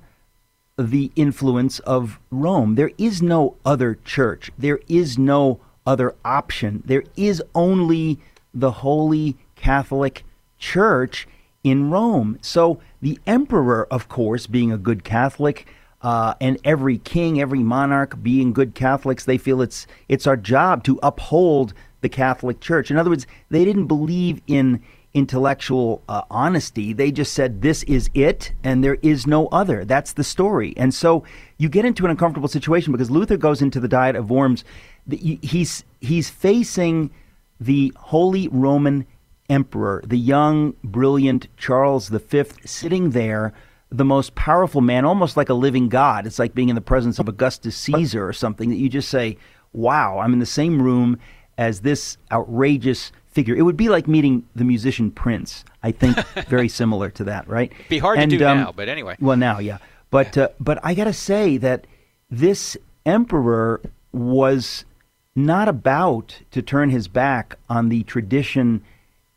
[0.82, 2.74] the influence of Rome.
[2.74, 4.50] There is no other church.
[4.56, 6.82] There is no other option.
[6.86, 8.18] There is only
[8.54, 10.24] the Holy Catholic
[10.58, 11.28] Church
[11.62, 12.38] in Rome.
[12.40, 15.66] So the emperor, of course, being a good Catholic,
[16.02, 20.82] uh, and every king, every monarch being good Catholics, they feel it's it's our job
[20.84, 22.90] to uphold the Catholic Church.
[22.90, 24.82] In other words, they didn't believe in
[25.12, 26.92] intellectual uh, honesty.
[26.92, 29.84] They just said, this is it, and there is no other.
[29.84, 30.74] That's the story.
[30.76, 31.24] And so
[31.58, 34.64] you get into an uncomfortable situation because Luther goes into the Diet of Worms.
[35.08, 37.10] He's, he's facing
[37.58, 39.06] the Holy Roman
[39.48, 43.52] Emperor, the young, brilliant Charles V, sitting there,
[43.90, 46.24] the most powerful man, almost like a living god.
[46.24, 49.36] It's like being in the presence of Augustus Caesar or something that you just say,
[49.72, 51.18] wow, I'm in the same room
[51.58, 53.56] as this outrageous figure.
[53.56, 55.64] It would be like meeting the musician Prince.
[55.82, 56.16] I think
[56.48, 57.72] very similar to that, right?
[57.72, 59.16] It'd Be hard and, to do um, now, but anyway.
[59.18, 59.78] Well, now, yeah,
[60.10, 61.86] but uh, but I got to say that
[62.30, 62.76] this
[63.06, 63.80] emperor
[64.12, 64.84] was
[65.34, 68.82] not about to turn his back on the tradition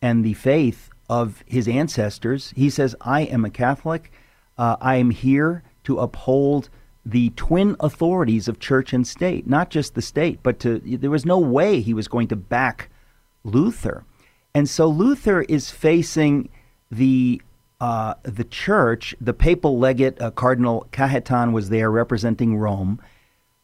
[0.01, 2.51] and the faith of his ancestors.
[2.55, 4.11] He says, "I am a Catholic.
[4.57, 6.69] Uh, I am here to uphold."
[7.05, 11.25] the twin authorities of church and state, not just the state, but to there was
[11.25, 12.89] no way he was going to back
[13.43, 14.03] Luther.
[14.55, 16.49] And so Luther is facing
[16.91, 17.41] the
[17.81, 19.13] uh, the church.
[19.19, 23.01] The papal legate, uh, Cardinal Cajetan, was there representing Rome.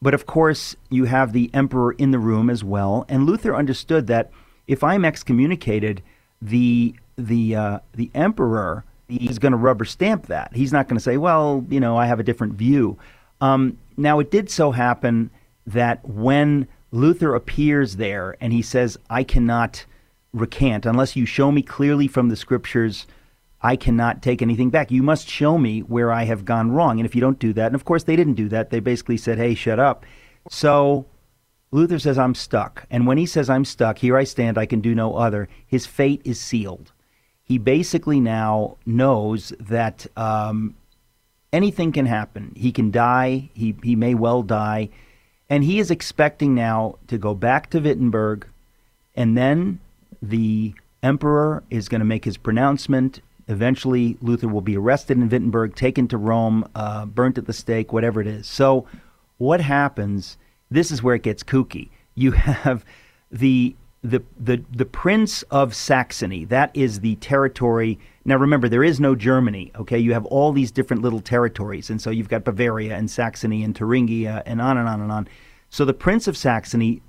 [0.02, 3.04] But of course, you have the emperor in the room as well.
[3.08, 4.30] And Luther understood that
[4.66, 6.02] if I'm excommunicated,
[6.42, 10.54] the the uh, the emperor is going to rubber stamp that.
[10.54, 12.98] He's not going to say, "Well, you know, I have a different view."
[13.40, 15.30] Um, now, it did so happen
[15.66, 19.86] that when Luther appears there and he says, I cannot
[20.32, 23.06] recant unless you show me clearly from the scriptures.
[23.62, 24.90] I cannot take anything back.
[24.90, 26.98] You must show me where I have gone wrong.
[26.98, 29.18] And if you don't do that, and of course they didn't do that, they basically
[29.18, 30.04] said, hey, shut up.
[30.48, 31.06] So
[31.70, 32.86] Luther says, I'm stuck.
[32.90, 35.86] And when he says, I'm stuck, here I stand, I can do no other, his
[35.86, 36.92] fate is sealed.
[37.42, 40.74] He basically now knows that um,
[41.52, 42.52] anything can happen.
[42.56, 44.88] He can die, he, he may well die.
[45.50, 48.46] And he is expecting now to go back to Wittenberg,
[49.16, 49.80] and then
[50.22, 53.20] the emperor is going to make his pronouncement.
[53.48, 57.92] Eventually, Luther will be arrested in Wittenberg, taken to Rome, uh, burnt at the stake,
[57.92, 58.46] whatever it is.
[58.46, 58.86] So,
[59.38, 60.36] what happens?
[60.70, 61.88] This is where it gets kooky.
[62.14, 62.84] You have
[63.32, 66.44] the the the the Prince of Saxony.
[66.44, 67.98] That is the territory.
[68.30, 69.72] Now, remember, there is no Germany.
[69.74, 73.64] Okay, you have all these different little territories, and so you've got Bavaria and Saxony
[73.64, 75.26] and Thuringia and on and on and on.
[75.68, 77.02] So the Prince of Saxony,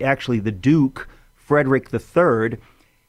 [0.00, 2.58] actually the Duke Frederick III,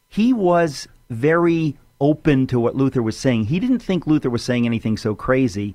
[0.08, 3.46] he was very open to what Luther was saying.
[3.46, 5.74] He didn't think Luther was saying anything so crazy,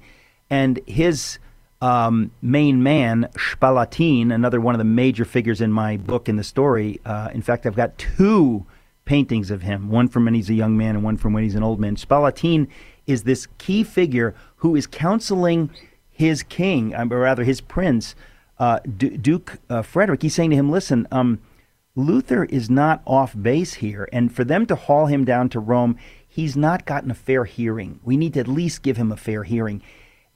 [0.48, 1.40] and his
[1.82, 6.44] um, main man, Spalatin, another one of the major figures in my book in the
[6.44, 7.00] story.
[7.04, 8.64] Uh, in fact, I've got two
[9.10, 11.56] paintings of him, one from when he's a young man and one from when he's
[11.56, 11.96] an old man.
[11.96, 12.68] Spalatin
[13.08, 15.68] is this key figure who is counseling
[16.08, 18.14] his king, um, or rather his prince,
[18.60, 20.22] uh, D- Duke uh, Frederick.
[20.22, 21.40] He's saying to him, listen, um,
[21.96, 25.96] Luther is not off base here, and for them to haul him down to Rome,
[26.28, 27.98] he's not gotten a fair hearing.
[28.04, 29.82] We need to at least give him a fair hearing.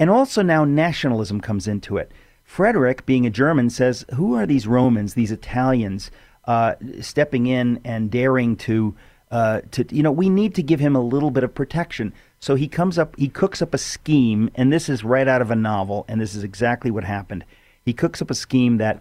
[0.01, 2.11] And also now nationalism comes into it.
[2.43, 6.11] Frederick, being a German, says, Who are these Romans, these Italians,
[6.47, 8.95] uh, stepping in and daring to,
[9.31, 12.13] uh, to, you know, we need to give him a little bit of protection.
[12.41, 15.51] So he comes up, he cooks up a scheme, and this is right out of
[15.51, 17.45] a novel, and this is exactly what happened.
[17.85, 19.01] He cooks up a scheme that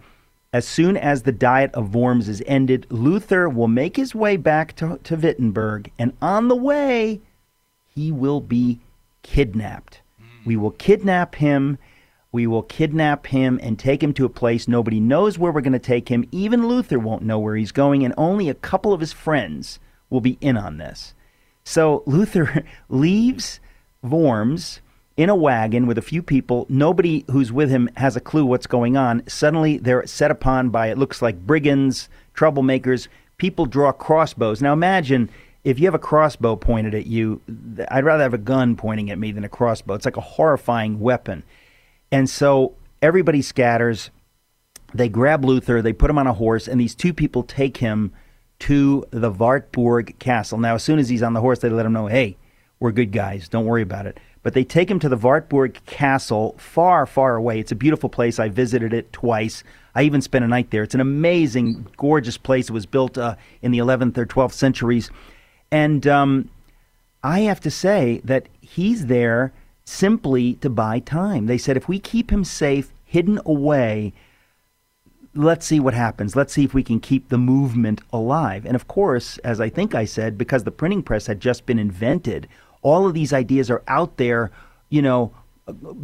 [0.53, 4.75] as soon as the Diet of Worms is ended, Luther will make his way back
[4.75, 7.21] to, to Wittenberg, and on the way,
[7.87, 8.79] he will be
[9.23, 10.01] kidnapped.
[10.45, 11.77] We will kidnap him.
[12.33, 15.71] We will kidnap him and take him to a place nobody knows where we're going
[15.73, 16.27] to take him.
[16.31, 20.19] Even Luther won't know where he's going, and only a couple of his friends will
[20.19, 21.13] be in on this.
[21.63, 23.61] So Luther leaves
[24.01, 24.81] Worms
[25.15, 26.65] in a wagon with a few people.
[26.67, 29.23] Nobody who's with him has a clue what's going on.
[29.27, 33.07] Suddenly, they're set upon by it looks like brigands, troublemakers.
[33.37, 34.61] People draw crossbows.
[34.61, 35.29] Now imagine
[35.63, 37.41] if you have a crossbow pointed at you.
[37.89, 39.93] I'd rather have a gun pointing at me than a crossbow.
[39.93, 41.43] It's like a horrifying weapon.
[42.13, 44.11] And so everybody scatters.
[44.93, 48.13] They grab Luther, they put him on a horse, and these two people take him
[48.59, 50.59] to the Wartburg castle.
[50.59, 52.37] Now, as soon as he's on the horse, they let him know, hey,
[52.79, 54.19] we're good guys, don't worry about it.
[54.43, 57.59] But they take him to the Wartburg castle, far, far away.
[57.59, 58.37] It's a beautiful place.
[58.37, 59.63] I visited it twice.
[59.95, 60.83] I even spent a night there.
[60.83, 62.69] It's an amazing, gorgeous place.
[62.69, 65.09] It was built uh, in the 11th or 12th centuries.
[65.71, 66.51] And um,
[67.23, 69.51] I have to say that he's there
[69.85, 71.45] simply to buy time.
[71.45, 74.13] They said if we keep him safe, hidden away,
[75.35, 76.35] let's see what happens.
[76.35, 78.65] Let's see if we can keep the movement alive.
[78.65, 81.79] And of course, as I think I said, because the printing press had just been
[81.79, 82.47] invented,
[82.81, 84.51] all of these ideas are out there,
[84.89, 85.33] you know,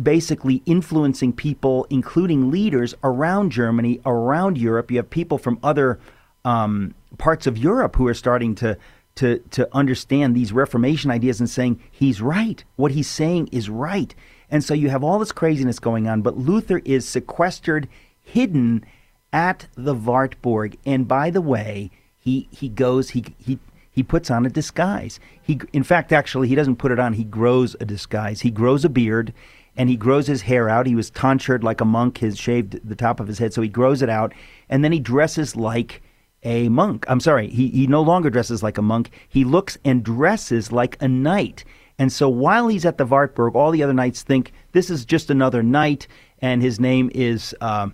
[0.02, 4.90] basically influencing people, including leaders around Germany, around Europe.
[4.90, 6.00] You have people from other
[6.46, 8.78] um, parts of Europe who are starting to
[9.20, 12.64] to to understand these Reformation ideas and saying he's right.
[12.78, 14.16] What he's saying is right.
[14.50, 17.90] And so you have all this craziness going on, but Luther is sequestered,
[18.22, 18.86] hidden
[19.34, 20.78] at the Wartburg.
[20.86, 23.60] And by the way, he he goes he he
[23.92, 25.20] he puts on a disguise.
[25.42, 28.42] He in fact actually he doesn't put it on, he grows a disguise.
[28.42, 29.34] He grows a beard
[29.76, 30.88] and he grows his hair out.
[30.88, 33.68] He was tonsured like a monk, his shaved the top of his head, so he
[33.68, 34.34] grows it out
[34.70, 36.02] and then he dresses like
[36.44, 37.06] a monk.
[37.08, 39.12] I'm sorry, he, he no longer dresses like a monk.
[39.28, 41.64] He looks and dresses like a knight.
[41.98, 45.30] And so while he's at the Wartburg, all the other knights think this is just
[45.30, 46.08] another knight,
[46.42, 47.90] and his name is uh,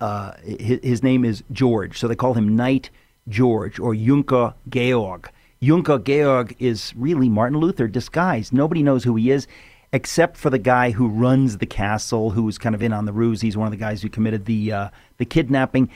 [0.00, 1.98] uh, his, his, name is George.
[1.98, 2.88] So they call him Knight
[3.28, 5.30] George or Junker Georg.
[5.62, 8.54] Junker Georg is really Martin Luther disguised.
[8.54, 9.46] Nobody knows who he is
[9.92, 13.40] except for the guy who runs the castle, who's kind of in on the ruse.
[13.40, 15.90] He's one of the guys who committed the uh, the kidnapping.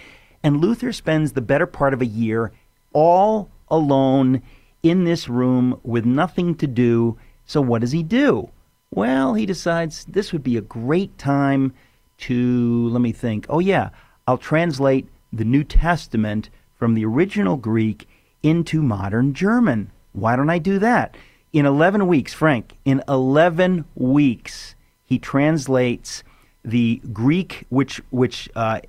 [0.44, 2.52] And Luther spends the better part of a year
[2.92, 4.42] all alone
[4.83, 7.16] in this room with nothing to do.
[7.46, 8.50] So, what does he do?
[8.90, 11.72] Well, he decides this would be a great time
[12.18, 13.88] to, let me think, oh, yeah,
[14.28, 18.07] I'll translate the New Testament from the original Greek
[18.42, 19.90] into modern German.
[20.12, 21.16] Why don't I do that?
[21.54, 26.22] In 11 weeks, Frank, in 11 weeks, he translates
[26.64, 28.80] the Greek, which, which uh,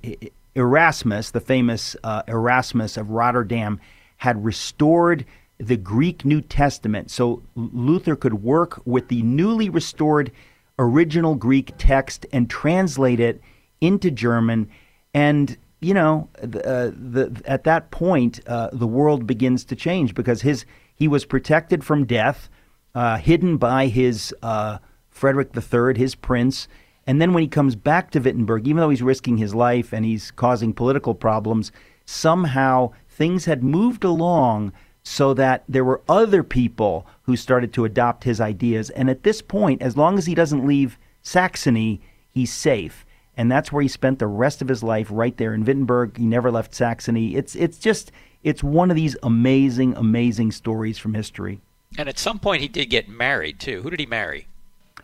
[0.56, 3.78] Erasmus, the famous uh, Erasmus of Rotterdam,
[4.16, 5.24] had restored
[5.58, 7.10] the Greek New Testament.
[7.10, 10.32] So Luther could work with the newly restored
[10.78, 13.40] original Greek text and translate it
[13.80, 14.68] into German.
[15.14, 20.42] And, you know, uh, the, at that point, uh, the world begins to change because
[20.42, 20.64] his
[20.94, 22.48] he was protected from death,
[22.94, 24.78] uh, hidden by his uh,
[25.10, 26.68] Frederick III, his prince.
[27.06, 30.04] And then when he comes back to Wittenberg, even though he's risking his life and
[30.04, 31.70] he's causing political problems,
[32.04, 38.24] somehow things had moved along so that there were other people who started to adopt
[38.24, 38.90] his ideas.
[38.90, 42.00] And at this point, as long as he doesn't leave Saxony,
[42.32, 43.06] he's safe.
[43.36, 46.16] And that's where he spent the rest of his life, right there in Wittenberg.
[46.16, 47.36] He never left Saxony.
[47.36, 48.10] It's it's just
[48.42, 51.60] it's one of these amazing, amazing stories from history.
[51.98, 53.82] And at some point, he did get married too.
[53.82, 54.48] Who did he marry?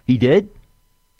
[0.05, 0.49] He did.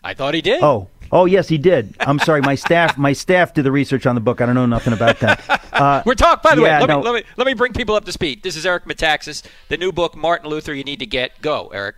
[0.03, 0.61] I thought he did.
[0.61, 1.95] Oh, oh yes, he did.
[1.99, 4.41] I'm sorry, my staff, my staff did the research on the book.
[4.41, 5.41] I don't know nothing about that.
[5.73, 6.41] Uh, We're talking.
[6.43, 6.99] By the yeah, way, let, no.
[6.99, 8.43] me, let me let me bring people up to speed.
[8.43, 10.71] This is Eric Metaxas, the new book, Martin Luther.
[10.71, 11.41] You need to get.
[11.41, 11.95] Go, Eric.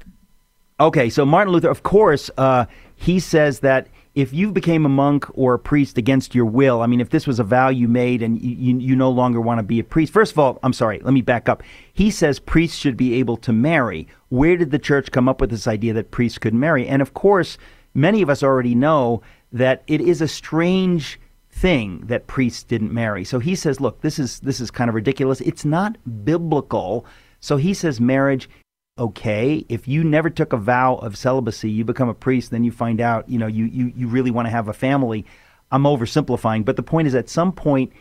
[0.79, 2.65] Okay, so Martin Luther, of course, uh,
[2.95, 6.87] he says that if you became a monk or a priest against your will, I
[6.87, 9.59] mean, if this was a vow you made and you, you, you, no longer want
[9.59, 11.63] to be a priest, first of all, I'm sorry, let me back up.
[11.93, 14.07] He says priests should be able to marry.
[14.29, 16.87] Where did the church come up with this idea that priests could marry?
[16.87, 17.57] And of course,
[17.95, 21.19] many of us already know that it is a strange
[21.49, 23.23] thing that priests didn't marry.
[23.23, 25.41] So he says, look, this is this is kind of ridiculous.
[25.41, 27.05] It's not biblical.
[27.39, 28.49] So he says marriage
[28.97, 32.71] okay if you never took a vow of celibacy you become a priest then you
[32.71, 35.25] find out you know you you, you really want to have a family.
[35.71, 37.91] I'm oversimplifying but the point is at some point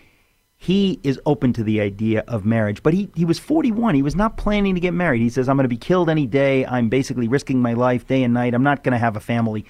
[0.57, 2.83] he is open to the idea of marriage.
[2.83, 5.21] But he, he was 41 he was not planning to get married.
[5.21, 6.67] He says i'm going to be killed any day.
[6.67, 8.55] I'm basically risking my life day and night.
[8.55, 9.65] I'm not going to have a family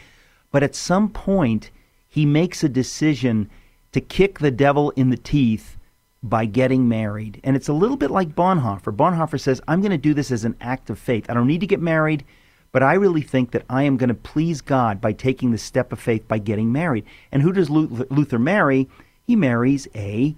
[0.55, 1.73] but at some point,
[2.09, 3.51] he makes a decision
[3.91, 5.77] to kick the devil in the teeth
[6.23, 7.41] by getting married.
[7.43, 8.95] And it's a little bit like Bonhoeffer.
[8.95, 11.29] Bonhoeffer says, I'm going to do this as an act of faith.
[11.29, 12.25] I don't need to get married,
[12.71, 15.93] but I really think that I am going to please God by taking the step
[15.93, 17.05] of faith by getting married.
[17.33, 18.89] And who does Luther marry?
[19.27, 20.37] He marries a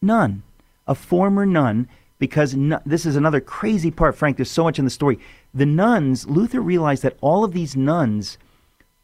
[0.00, 0.44] nun,
[0.86, 4.38] a former nun, because this is another crazy part, Frank.
[4.38, 5.18] There's so much in the story.
[5.52, 8.38] The nuns, Luther realized that all of these nuns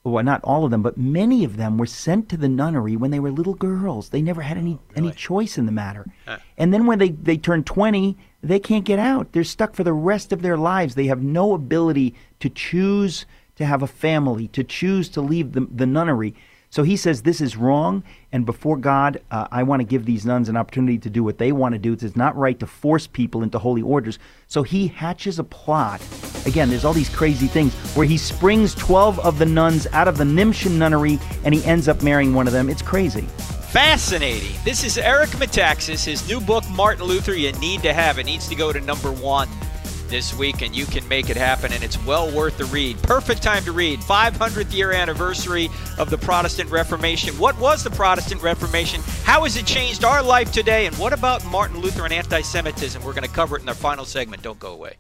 [0.09, 3.11] well, not all of them, but many of them were sent to the nunnery when
[3.11, 4.09] they were little girls.
[4.09, 5.09] They never had any oh, really?
[5.09, 6.07] any choice in the matter.
[6.27, 6.39] Huh.
[6.57, 9.33] And then when they they turn 20, they can't get out.
[9.33, 10.95] They're stuck for the rest of their lives.
[10.95, 15.67] They have no ability to choose to have a family, to choose to leave the,
[15.75, 16.35] the nunnery.
[16.71, 20.27] So he says this is wrong, and before God, uh, I want to give these
[20.27, 21.95] nuns an opportunity to do what they want to do.
[21.95, 24.19] It's not right to force people into holy orders.
[24.49, 26.03] So he hatches a plot.
[26.47, 30.19] Again, there's all these crazy things where he springs 12 of the nuns out of
[30.19, 32.69] the Nimbschen nunnery, and he ends up marrying one of them.
[32.69, 33.23] It's crazy.
[33.23, 34.57] Fascinating.
[34.65, 36.05] This is Eric Metaxas.
[36.05, 38.19] His new book, Martin Luther, you need to have.
[38.19, 39.49] It needs to go to number one
[40.09, 43.01] this week, and you can make it happen, and it's well worth the read.
[43.03, 44.01] Perfect time to read.
[44.01, 47.39] 500th year anniversary of the Protestant Reformation.
[47.39, 49.01] What was the Protestant Reformation?
[49.25, 50.87] How has it changed our life today?
[50.87, 53.03] And what about Martin Luther and anti Semitism?
[53.03, 54.43] We're going to cover it in our final segment.
[54.43, 54.97] Don't go away.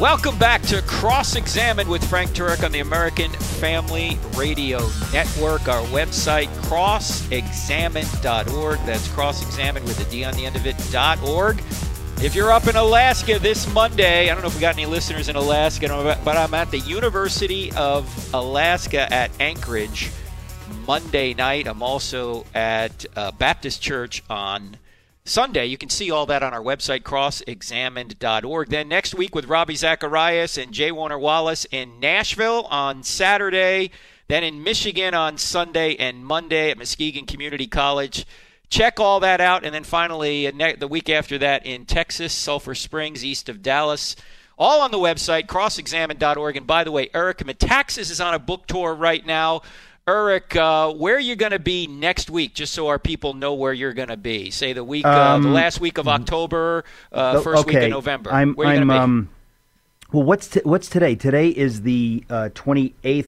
[0.00, 4.80] Welcome back to Cross Examine with Frank Turek on the American Family Radio
[5.12, 5.68] Network.
[5.68, 8.78] Our website, crossexamined.org.
[8.80, 10.74] That's crossexamine with a D on the end of it,
[11.24, 11.62] .org.
[12.20, 15.28] If you're up in Alaska this Monday, I don't know if we got any listeners
[15.28, 20.10] in Alaska, but I'm at the University of Alaska at Anchorage
[20.88, 21.68] Monday night.
[21.68, 24.76] I'm also at uh, Baptist Church on
[25.26, 25.64] Sunday.
[25.64, 28.68] You can see all that on our website, crossexamined.org.
[28.68, 30.92] Then next week with Ravi Zacharias and J.
[30.92, 33.90] Warner Wallace in Nashville on Saturday.
[34.28, 38.26] Then in Michigan on Sunday and Monday at Muskegon Community College.
[38.68, 39.64] Check all that out.
[39.64, 44.16] And then finally, uh, the week after that in Texas, Sulphur Springs, east of Dallas.
[44.58, 46.58] All on the website, crossexamined.org.
[46.58, 49.62] And by the way, Eric Metaxas is on a book tour right now.
[50.06, 52.52] Eric, uh, where are you going to be next week?
[52.52, 54.50] Just so our people know where you're going to be.
[54.50, 57.76] Say the week, uh, the last week of October, uh, first okay.
[57.76, 58.30] week of November.
[58.30, 58.58] I'm,
[58.90, 59.30] um,
[60.12, 61.14] well, what's t- what's today?
[61.14, 63.26] Today is the uh, twenty eighth.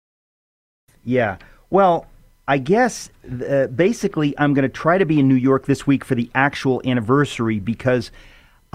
[1.02, 1.38] Yeah.
[1.70, 2.06] Well,
[2.46, 6.04] I guess uh, basically I'm going to try to be in New York this week
[6.04, 8.10] for the actual anniversary because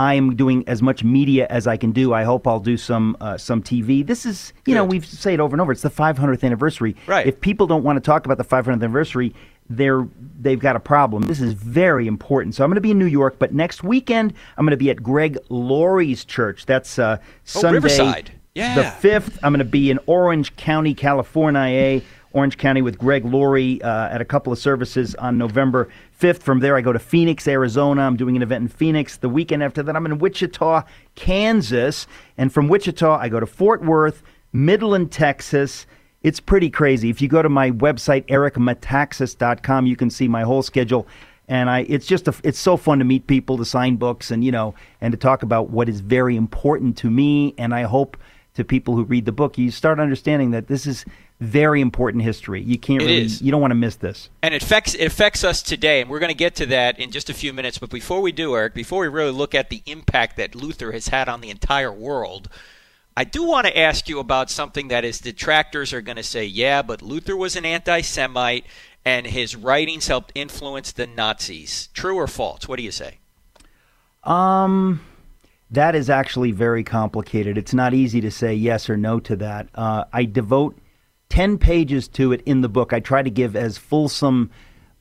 [0.02, 2.12] I'm doing as much media as I can do.
[2.12, 4.06] I hope I'll do some uh, some TV.
[4.06, 4.80] This is, you Good.
[4.80, 5.72] know, we've said it over and over.
[5.72, 6.95] It's the 500th anniversary.
[7.06, 7.28] Right.
[7.28, 9.36] If people don't want to talk about the 500th anniversary,
[9.70, 10.08] they're
[10.39, 11.24] they've got a problem.
[11.24, 12.56] This is very important.
[12.56, 14.89] So I'm going to be in New York, but next weekend I'm going to be
[14.89, 16.66] at Greg Laurie's church.
[16.66, 18.32] That's uh, Sunday, oh, Riverside.
[18.56, 18.76] Yeah.
[18.76, 19.38] The fifth.
[19.43, 22.02] I'm going to be in Orange County, California.
[22.34, 26.42] Orange County with Greg Laurie uh, at a couple of services on November 5th.
[26.42, 28.02] From there, I go to Phoenix, Arizona.
[28.04, 29.18] I'm doing an event in Phoenix.
[29.18, 30.84] The weekend after that, I'm in Wichita,
[31.16, 32.08] Kansas.
[32.38, 34.24] And from Wichita, I go to Fort Worth,
[34.54, 35.86] Midland, Texas.
[36.24, 37.10] It's pretty crazy.
[37.10, 41.08] If you go to my website, ericmetaxas.com, you can see my whole schedule.
[41.48, 44.44] And I, it's just, a, it's so fun to meet people, to sign books, and
[44.44, 47.54] you know, and to talk about what is very important to me.
[47.58, 48.16] And I hope
[48.54, 51.06] to people who read the book, you start understanding that this is
[51.42, 52.62] very important history.
[52.62, 53.42] You can't it really, is.
[53.42, 54.30] you don't want to miss this.
[54.44, 57.12] And it affects it affects us today, and we're going to get to that in
[57.12, 57.80] just a few minutes.
[57.80, 61.08] But before we do, Eric, before we really look at the impact that Luther has
[61.08, 62.48] had on the entire world,
[63.18, 66.46] I do want to ask you about something that his detractors are going to say,
[66.46, 68.66] yeah, but Luther was an anti-Semite,
[69.04, 71.89] and his writings helped influence the Nazis.
[71.94, 72.68] True or false?
[72.68, 73.18] What do you say?
[74.24, 75.02] Um.
[75.74, 77.58] That is actually very complicated.
[77.58, 79.70] It's not easy to say yes or no to that.
[79.74, 80.78] Uh, I devote
[81.32, 82.92] 10 pages to it in the book.
[82.92, 84.52] I try to give as fulsome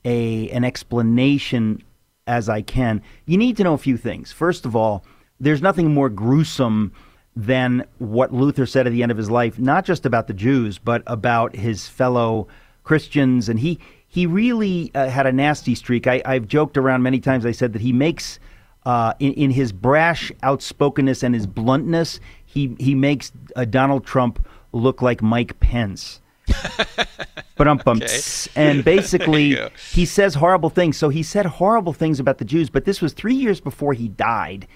[0.05, 1.83] a an explanation
[2.29, 3.03] as I can.
[3.27, 4.31] You need to know a few things.
[4.31, 5.05] First of all,
[5.41, 6.93] there's nothing more gruesome
[7.35, 10.79] than what Luther said at the end of his life, not just about the Jews,
[10.79, 12.47] but about his fellow
[12.85, 13.49] Christians.
[13.49, 16.07] And he, he really uh, had a nasty streak.
[16.07, 17.45] I, I've joked around many times.
[17.45, 18.39] I said that he makes,
[18.87, 24.47] uh, in, in his brash outspokenness and his bluntness, he, he makes uh, Donald Trump
[24.73, 26.21] look like Mike Pence.
[27.57, 28.21] but um, okay.
[28.57, 29.57] and basically
[29.93, 30.97] he says horrible things.
[30.97, 34.09] So he said horrible things about the Jews, but this was three years before he
[34.09, 34.67] died,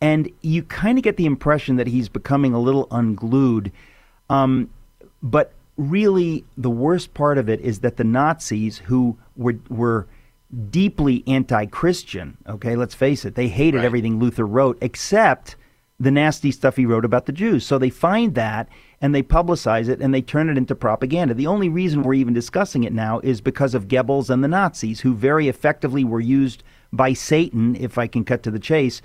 [0.00, 3.72] and you kind of get the impression that he's becoming a little unglued.
[4.28, 4.70] Um,
[5.22, 10.06] but really, the worst part of it is that the Nazis, who were were
[10.70, 13.84] deeply anti-Christian, okay, let's face it, they hated right.
[13.84, 15.56] everything Luther wrote, except
[15.98, 17.66] the nasty stuff he wrote about the Jews.
[17.66, 18.68] So they find that
[19.00, 21.34] and they publicize it and they turn it into propaganda.
[21.34, 25.00] The only reason we're even discussing it now is because of Goebbels and the Nazis,
[25.00, 29.00] who very effectively were used by Satan, if I can cut to the chase,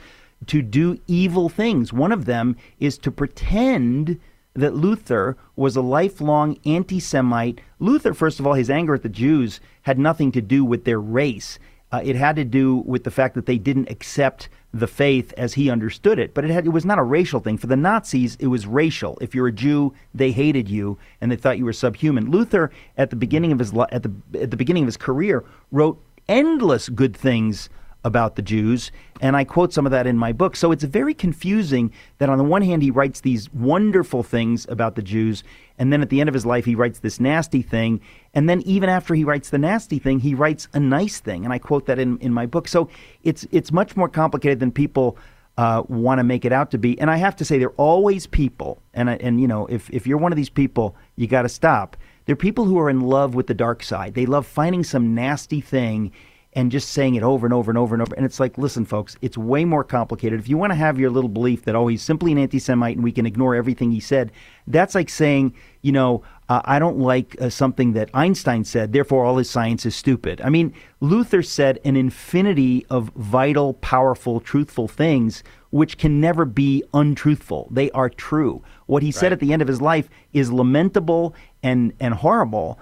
[0.48, 1.94] to do evil things.
[1.94, 4.20] One of them is to pretend
[4.54, 7.62] that Luther was a lifelong anti Semite.
[7.80, 11.00] Luther, first of all, his anger at the Jews had nothing to do with their
[11.00, 11.58] race.
[11.92, 15.54] Uh, it had to do with the fact that they didn't accept the faith as
[15.54, 16.34] he understood it.
[16.34, 17.58] But it had it was not a racial thing.
[17.58, 19.18] For the Nazis, it was racial.
[19.20, 22.32] If you're a Jew, they hated you and they thought you were subhuman.
[22.32, 26.02] Luther, at the beginning of his at the at the beginning of his career, wrote
[26.30, 27.70] endless good things
[28.04, 30.56] about the Jews, and I quote some of that in my book.
[30.56, 34.96] So it's very confusing that on the one hand he writes these wonderful things about
[34.96, 35.44] the Jews,
[35.78, 38.02] and then at the end of his life he writes this nasty thing,
[38.34, 41.54] and then even after he writes the nasty thing, he writes a nice thing, and
[41.54, 42.68] I quote that in, in my book.
[42.68, 42.90] So
[43.24, 45.18] it's it's much more complicated than people
[45.58, 47.00] uh, want to make it out to be.
[47.00, 50.08] And I have to say, there are always people, and and you know, if if
[50.08, 51.98] you're one of these people, you got to stop.
[52.26, 54.14] There are people who are in love with the dark side.
[54.14, 56.12] They love finding some nasty thing
[56.54, 58.14] and just saying it over and over and over and over.
[58.16, 60.40] And it's like, listen, folks, it's way more complicated.
[60.40, 62.98] If you want to have your little belief that, oh, he's simply an anti Semite
[62.98, 64.32] and we can ignore everything he said,
[64.68, 69.24] that's like saying, you know, uh, I don't like uh, something that Einstein said, therefore
[69.24, 70.42] all his science is stupid.
[70.42, 76.84] I mean, Luther said an infinity of vital, powerful, truthful things which can never be
[76.94, 77.70] untruthful.
[77.72, 78.62] They are true.
[78.88, 79.16] What he right.
[79.16, 81.34] said at the end of his life is lamentable
[81.64, 82.78] and, and horrible.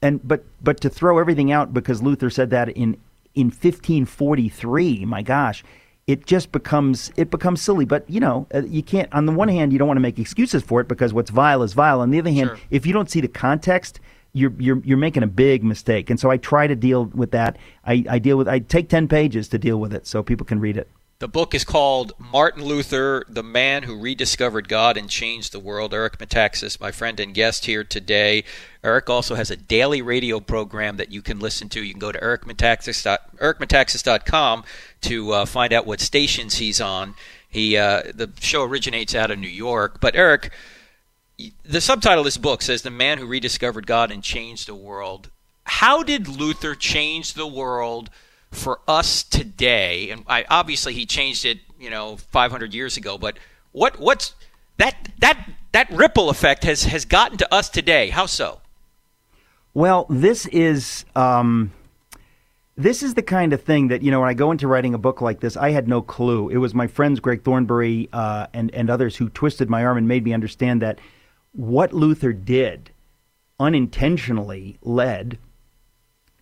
[0.00, 2.96] And but but to throw everything out because Luther said that in
[3.38, 5.62] in 1543, my gosh,
[6.08, 7.84] it just becomes it becomes silly.
[7.84, 9.12] But you know, uh, you can't.
[9.14, 11.62] On the one hand, you don't want to make excuses for it because what's vile
[11.62, 12.00] is vile.
[12.00, 12.58] On the other hand, sure.
[12.70, 14.00] if you don't see the context,
[14.32, 16.10] you're you're you're making a big mistake.
[16.10, 17.58] And so I try to deal with that.
[17.84, 20.58] I, I deal with I take ten pages to deal with it so people can
[20.58, 20.88] read it.
[21.20, 25.92] The book is called Martin Luther, the Man Who Rediscovered God and Changed the World.
[25.92, 28.44] Eric Metaxas, my friend and guest here today.
[28.84, 31.82] Eric also has a daily radio program that you can listen to.
[31.82, 34.64] You can go to ericmetaxas.com
[35.00, 37.16] to uh, find out what stations he's on.
[37.48, 40.52] He uh, the show originates out of New York, but Eric,
[41.64, 45.30] the subtitle of this book says "The Man Who Rediscovered God and Changed the World."
[45.64, 48.08] How did Luther change the world?
[48.50, 53.18] For us today, and I, obviously he changed it, you know, 500 years ago.
[53.18, 53.38] But
[53.72, 54.34] what what's
[54.78, 58.10] that that that ripple effect has has gotten to us today?
[58.10, 58.60] How so?
[59.74, 61.72] Well, this is um,
[62.76, 64.98] this is the kind of thing that you know when I go into writing a
[64.98, 66.48] book like this, I had no clue.
[66.48, 70.08] It was my friends Greg Thornbury uh, and and others who twisted my arm and
[70.08, 70.98] made me understand that
[71.52, 72.90] what Luther did
[73.60, 75.38] unintentionally led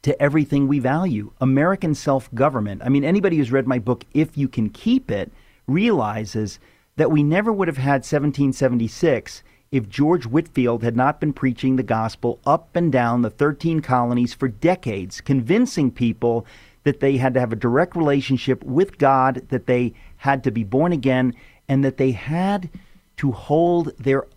[0.06, 1.32] to everything we value.
[1.40, 2.80] American self government.
[2.84, 5.32] I mean, anybody who's read my book, If You Can Keep It,
[5.66, 6.60] realizes
[6.94, 9.42] that we never would have had 1776
[9.72, 14.32] if George Whitefield had not been preaching the gospel up and down the 13 colonies
[14.32, 16.46] for decades, convincing people
[16.84, 20.62] that they had to have a direct relationship with God, that they had to be
[20.62, 21.34] born again,
[21.68, 22.70] and that they had
[23.16, 24.28] to hold their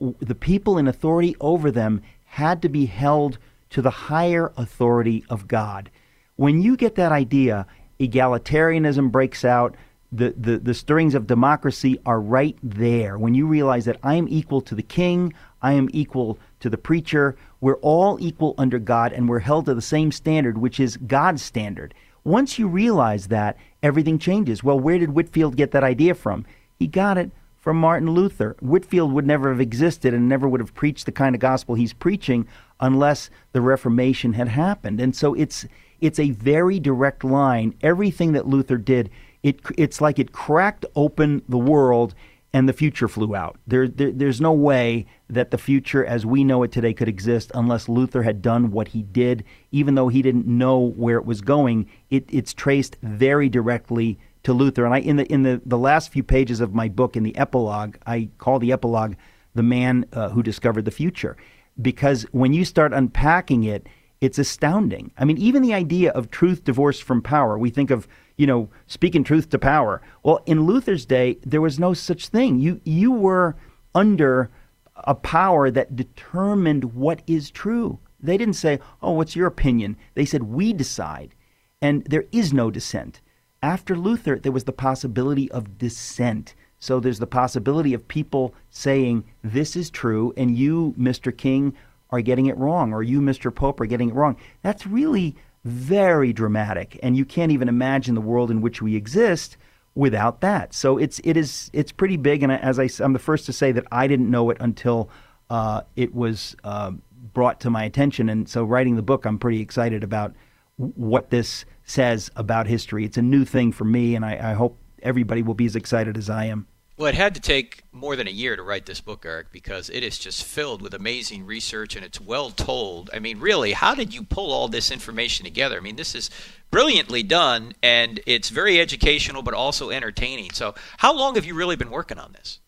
[0.00, 3.36] the people in authority over them had to be held
[3.70, 5.90] to the higher authority of God.
[6.36, 7.66] When you get that idea,
[7.98, 9.76] egalitarianism breaks out.
[10.12, 13.16] The, the, the stirrings of democracy are right there.
[13.16, 16.78] When you realize that I am equal to the king, I am equal to the
[16.78, 20.96] preacher, we're all equal under God and we're held to the same standard, which is
[20.96, 21.94] God's standard.
[22.24, 24.64] Once you realize that, everything changes.
[24.64, 26.44] Well, where did Whitefield get that idea from?
[26.78, 28.56] He got it from Martin Luther.
[28.60, 31.92] Whitefield would never have existed and never would have preached the kind of gospel he's
[31.92, 32.46] preaching
[32.80, 35.00] unless the Reformation had happened.
[35.00, 35.66] And so it's
[36.00, 37.74] it's a very direct line.
[37.82, 39.10] Everything that Luther did,
[39.42, 42.14] it it's like it cracked open the world
[42.52, 43.58] and the future flew out.
[43.66, 47.52] There, there, there's no way that the future as we know it today could exist
[47.54, 49.44] unless Luther had done what he did.
[49.70, 54.52] Even though he didn't know where it was going, it, it's traced very directly to
[54.52, 54.84] Luther.
[54.84, 57.36] And I, in the in the, the last few pages of my book, in the
[57.36, 59.14] epilogue, I call the epilogue
[59.54, 61.36] "The Man uh, Who Discovered the Future."
[61.80, 63.86] Because when you start unpacking it,
[64.20, 65.12] it's astounding.
[65.16, 68.06] I mean, even the idea of truth divorced from power, we think of,
[68.36, 70.02] you know, speaking truth to power.
[70.22, 72.58] Well, in Luther's day, there was no such thing.
[72.58, 73.56] You, you were
[73.94, 74.50] under
[74.96, 77.98] a power that determined what is true.
[78.22, 79.96] They didn't say, oh, what's your opinion?
[80.14, 81.34] They said, we decide.
[81.80, 83.22] And there is no dissent.
[83.62, 86.54] After Luther, there was the possibility of dissent.
[86.80, 91.36] So there's the possibility of people saying, this is true, and you, Mr.
[91.36, 91.74] King,
[92.10, 93.54] are getting it wrong, or you, Mr.
[93.54, 94.36] Pope, are getting it wrong.
[94.62, 96.98] That's really very dramatic.
[97.02, 99.58] And you can't even imagine the world in which we exist
[99.94, 100.72] without that.
[100.72, 103.72] So it's it is it's pretty big, and as I, I'm the first to say
[103.72, 105.10] that I didn't know it until
[105.50, 106.92] uh, it was uh,
[107.34, 110.34] brought to my attention, and so writing the book, I'm pretty excited about
[110.76, 113.04] what this says about history.
[113.04, 116.16] It's a new thing for me, and I, I hope everybody will be as excited
[116.16, 116.66] as I am.
[117.00, 119.88] Well, it had to take more than a year to write this book, Eric, because
[119.88, 123.08] it is just filled with amazing research and it's well told.
[123.14, 125.78] I mean, really, how did you pull all this information together?
[125.78, 126.28] I mean, this is
[126.70, 130.50] brilliantly done and it's very educational but also entertaining.
[130.50, 132.60] So, how long have you really been working on this?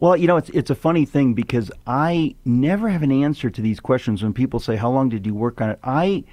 [0.00, 3.62] Well, you know, it's it's a funny thing because I never have an answer to
[3.62, 6.24] these questions when people say, "How long did you work on it?" I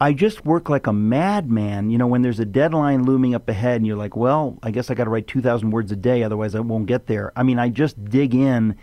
[0.00, 1.90] I just work like a madman.
[1.90, 4.90] You know, when there's a deadline looming up ahead and you're like, well, I guess
[4.90, 7.32] I got to write 2,000 words a day, otherwise I won't get there.
[7.36, 8.76] I mean, I just dig in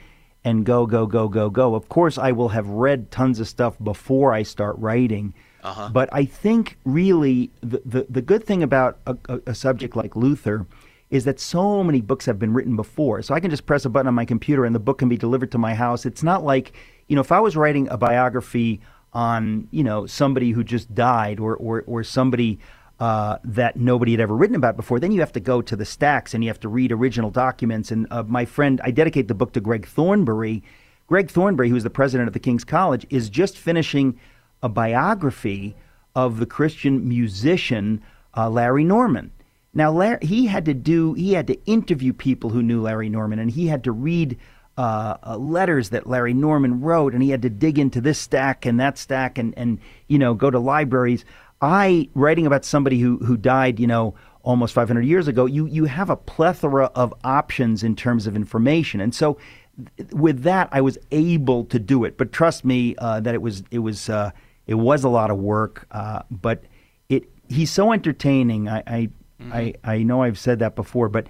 [0.44, 1.76] and go, go, go, go, go.
[1.76, 5.34] Of course, I will have read tons of stuff before I start writing.
[5.64, 5.90] Uh-huh.
[5.90, 10.16] But I think really the, the, the good thing about a, a, a subject like
[10.16, 10.66] Luther
[11.12, 13.22] is that so many books have been written before.
[13.22, 15.18] So I can just press a button on my computer and the book can be
[15.18, 16.06] delivered to my house.
[16.06, 16.72] It's not like,
[17.10, 18.80] you know, if I was writing a biography
[19.14, 22.60] on you know somebody who just died or or, or somebody
[23.02, 25.86] uh, that nobody had ever written about before, then you have to go to the
[25.86, 27.90] stacks and you have to read original documents.
[27.90, 30.62] And uh, my friend, I dedicate the book to Greg Thornbury.
[31.08, 34.20] Greg Thornbury, who is the president of the King's College, is just finishing
[34.62, 35.76] a biography
[36.16, 38.04] of the Christian musician
[38.38, 39.32] uh, Larry Norman.
[39.74, 43.40] Now, Larry, he had to do, he had to interview people who knew Larry Norman,
[43.40, 44.38] and he had to read
[44.78, 48.66] uh, uh, letters that Larry Norman wrote, and he had to dig into this stack
[48.66, 51.26] and that stack, and and you know go to libraries.
[51.62, 55.46] I writing about somebody who who died, you know, almost 500 years ago.
[55.46, 59.38] You you have a plethora of options in terms of information, and so
[60.12, 62.18] with that, I was able to do it.
[62.18, 64.32] But trust me, uh, that it was it was uh,
[64.68, 65.88] it was a lot of work.
[65.92, 66.64] Uh, but
[67.10, 68.70] it he's so entertaining.
[68.70, 69.10] I I,
[69.42, 69.54] mm-hmm.
[69.54, 71.28] I I know I've said that before, but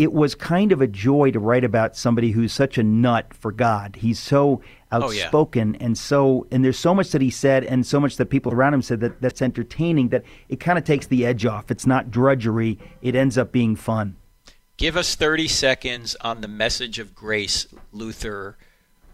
[0.00, 3.52] it was kind of a joy to write about somebody who's such a nut for
[3.52, 3.96] God.
[3.96, 5.86] He's so outspoken oh, yeah.
[5.86, 8.72] and so and there's so much that he said and so much that people around
[8.72, 11.70] him said that that's entertaining that it kind of takes the edge off.
[11.70, 12.78] It's not drudgery.
[13.02, 14.16] It ends up being fun.
[14.78, 18.56] Give us 30 seconds on the message of grace Luther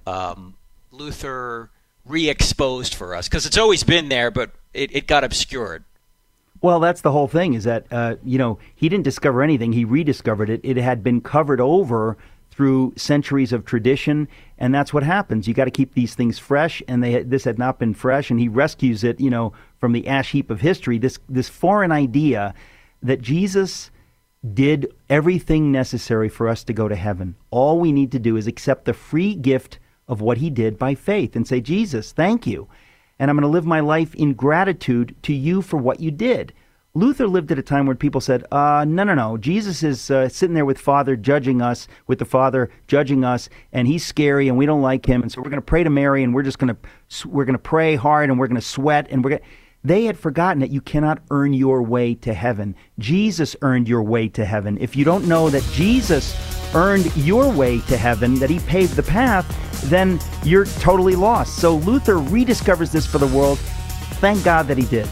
[0.06, 0.54] um,
[0.92, 1.70] Luther
[2.04, 5.82] re-exposed for us because it's always been there but it, it got obscured.
[6.62, 7.54] Well, that's the whole thing.
[7.54, 10.60] Is that uh, you know he didn't discover anything; he rediscovered it.
[10.62, 12.16] It had been covered over
[12.50, 14.28] through centuries of tradition,
[14.58, 15.46] and that's what happens.
[15.46, 18.40] You got to keep these things fresh, and they this had not been fresh, and
[18.40, 20.98] he rescues it, you know, from the ash heap of history.
[20.98, 22.54] This this foreign idea
[23.02, 23.90] that Jesus
[24.54, 27.34] did everything necessary for us to go to heaven.
[27.50, 29.78] All we need to do is accept the free gift
[30.08, 32.68] of what he did by faith and say, Jesus, thank you
[33.18, 36.52] and I'm going to live my life in gratitude to you for what you did.
[36.96, 39.36] Luther lived at a time when people said, uh, no, no, no.
[39.36, 43.86] Jesus is uh, sitting there with Father judging us, with the Father judging us, and
[43.86, 45.20] he's scary and we don't like him.
[45.20, 47.52] And so we're going to pray to Mary and we're just going to, we're going
[47.52, 49.42] to pray hard and we're going to sweat and we're going.
[49.84, 52.74] They had forgotten that you cannot earn your way to heaven.
[52.98, 54.78] Jesus earned your way to heaven.
[54.80, 56.34] If you don't know that Jesus
[56.76, 59.44] earned your way to heaven, that he paved the path,
[59.90, 61.56] then you're totally lost.
[61.56, 63.58] So Luther rediscovers this for the world.
[64.20, 65.08] Thank God that he did.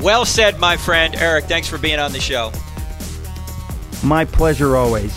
[0.00, 1.14] Well said, my friend.
[1.14, 2.50] Eric, thanks for being on the show.
[4.02, 5.14] My pleasure always.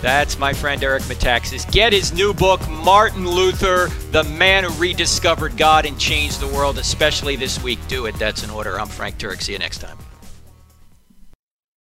[0.00, 1.70] That's my friend Eric Metaxas.
[1.70, 6.78] Get his new book, Martin Luther, the man who rediscovered God and changed the world,
[6.78, 7.78] especially this week.
[7.88, 8.14] Do it.
[8.14, 8.80] That's an order.
[8.80, 9.42] I'm Frank Turek.
[9.42, 9.98] See you next time.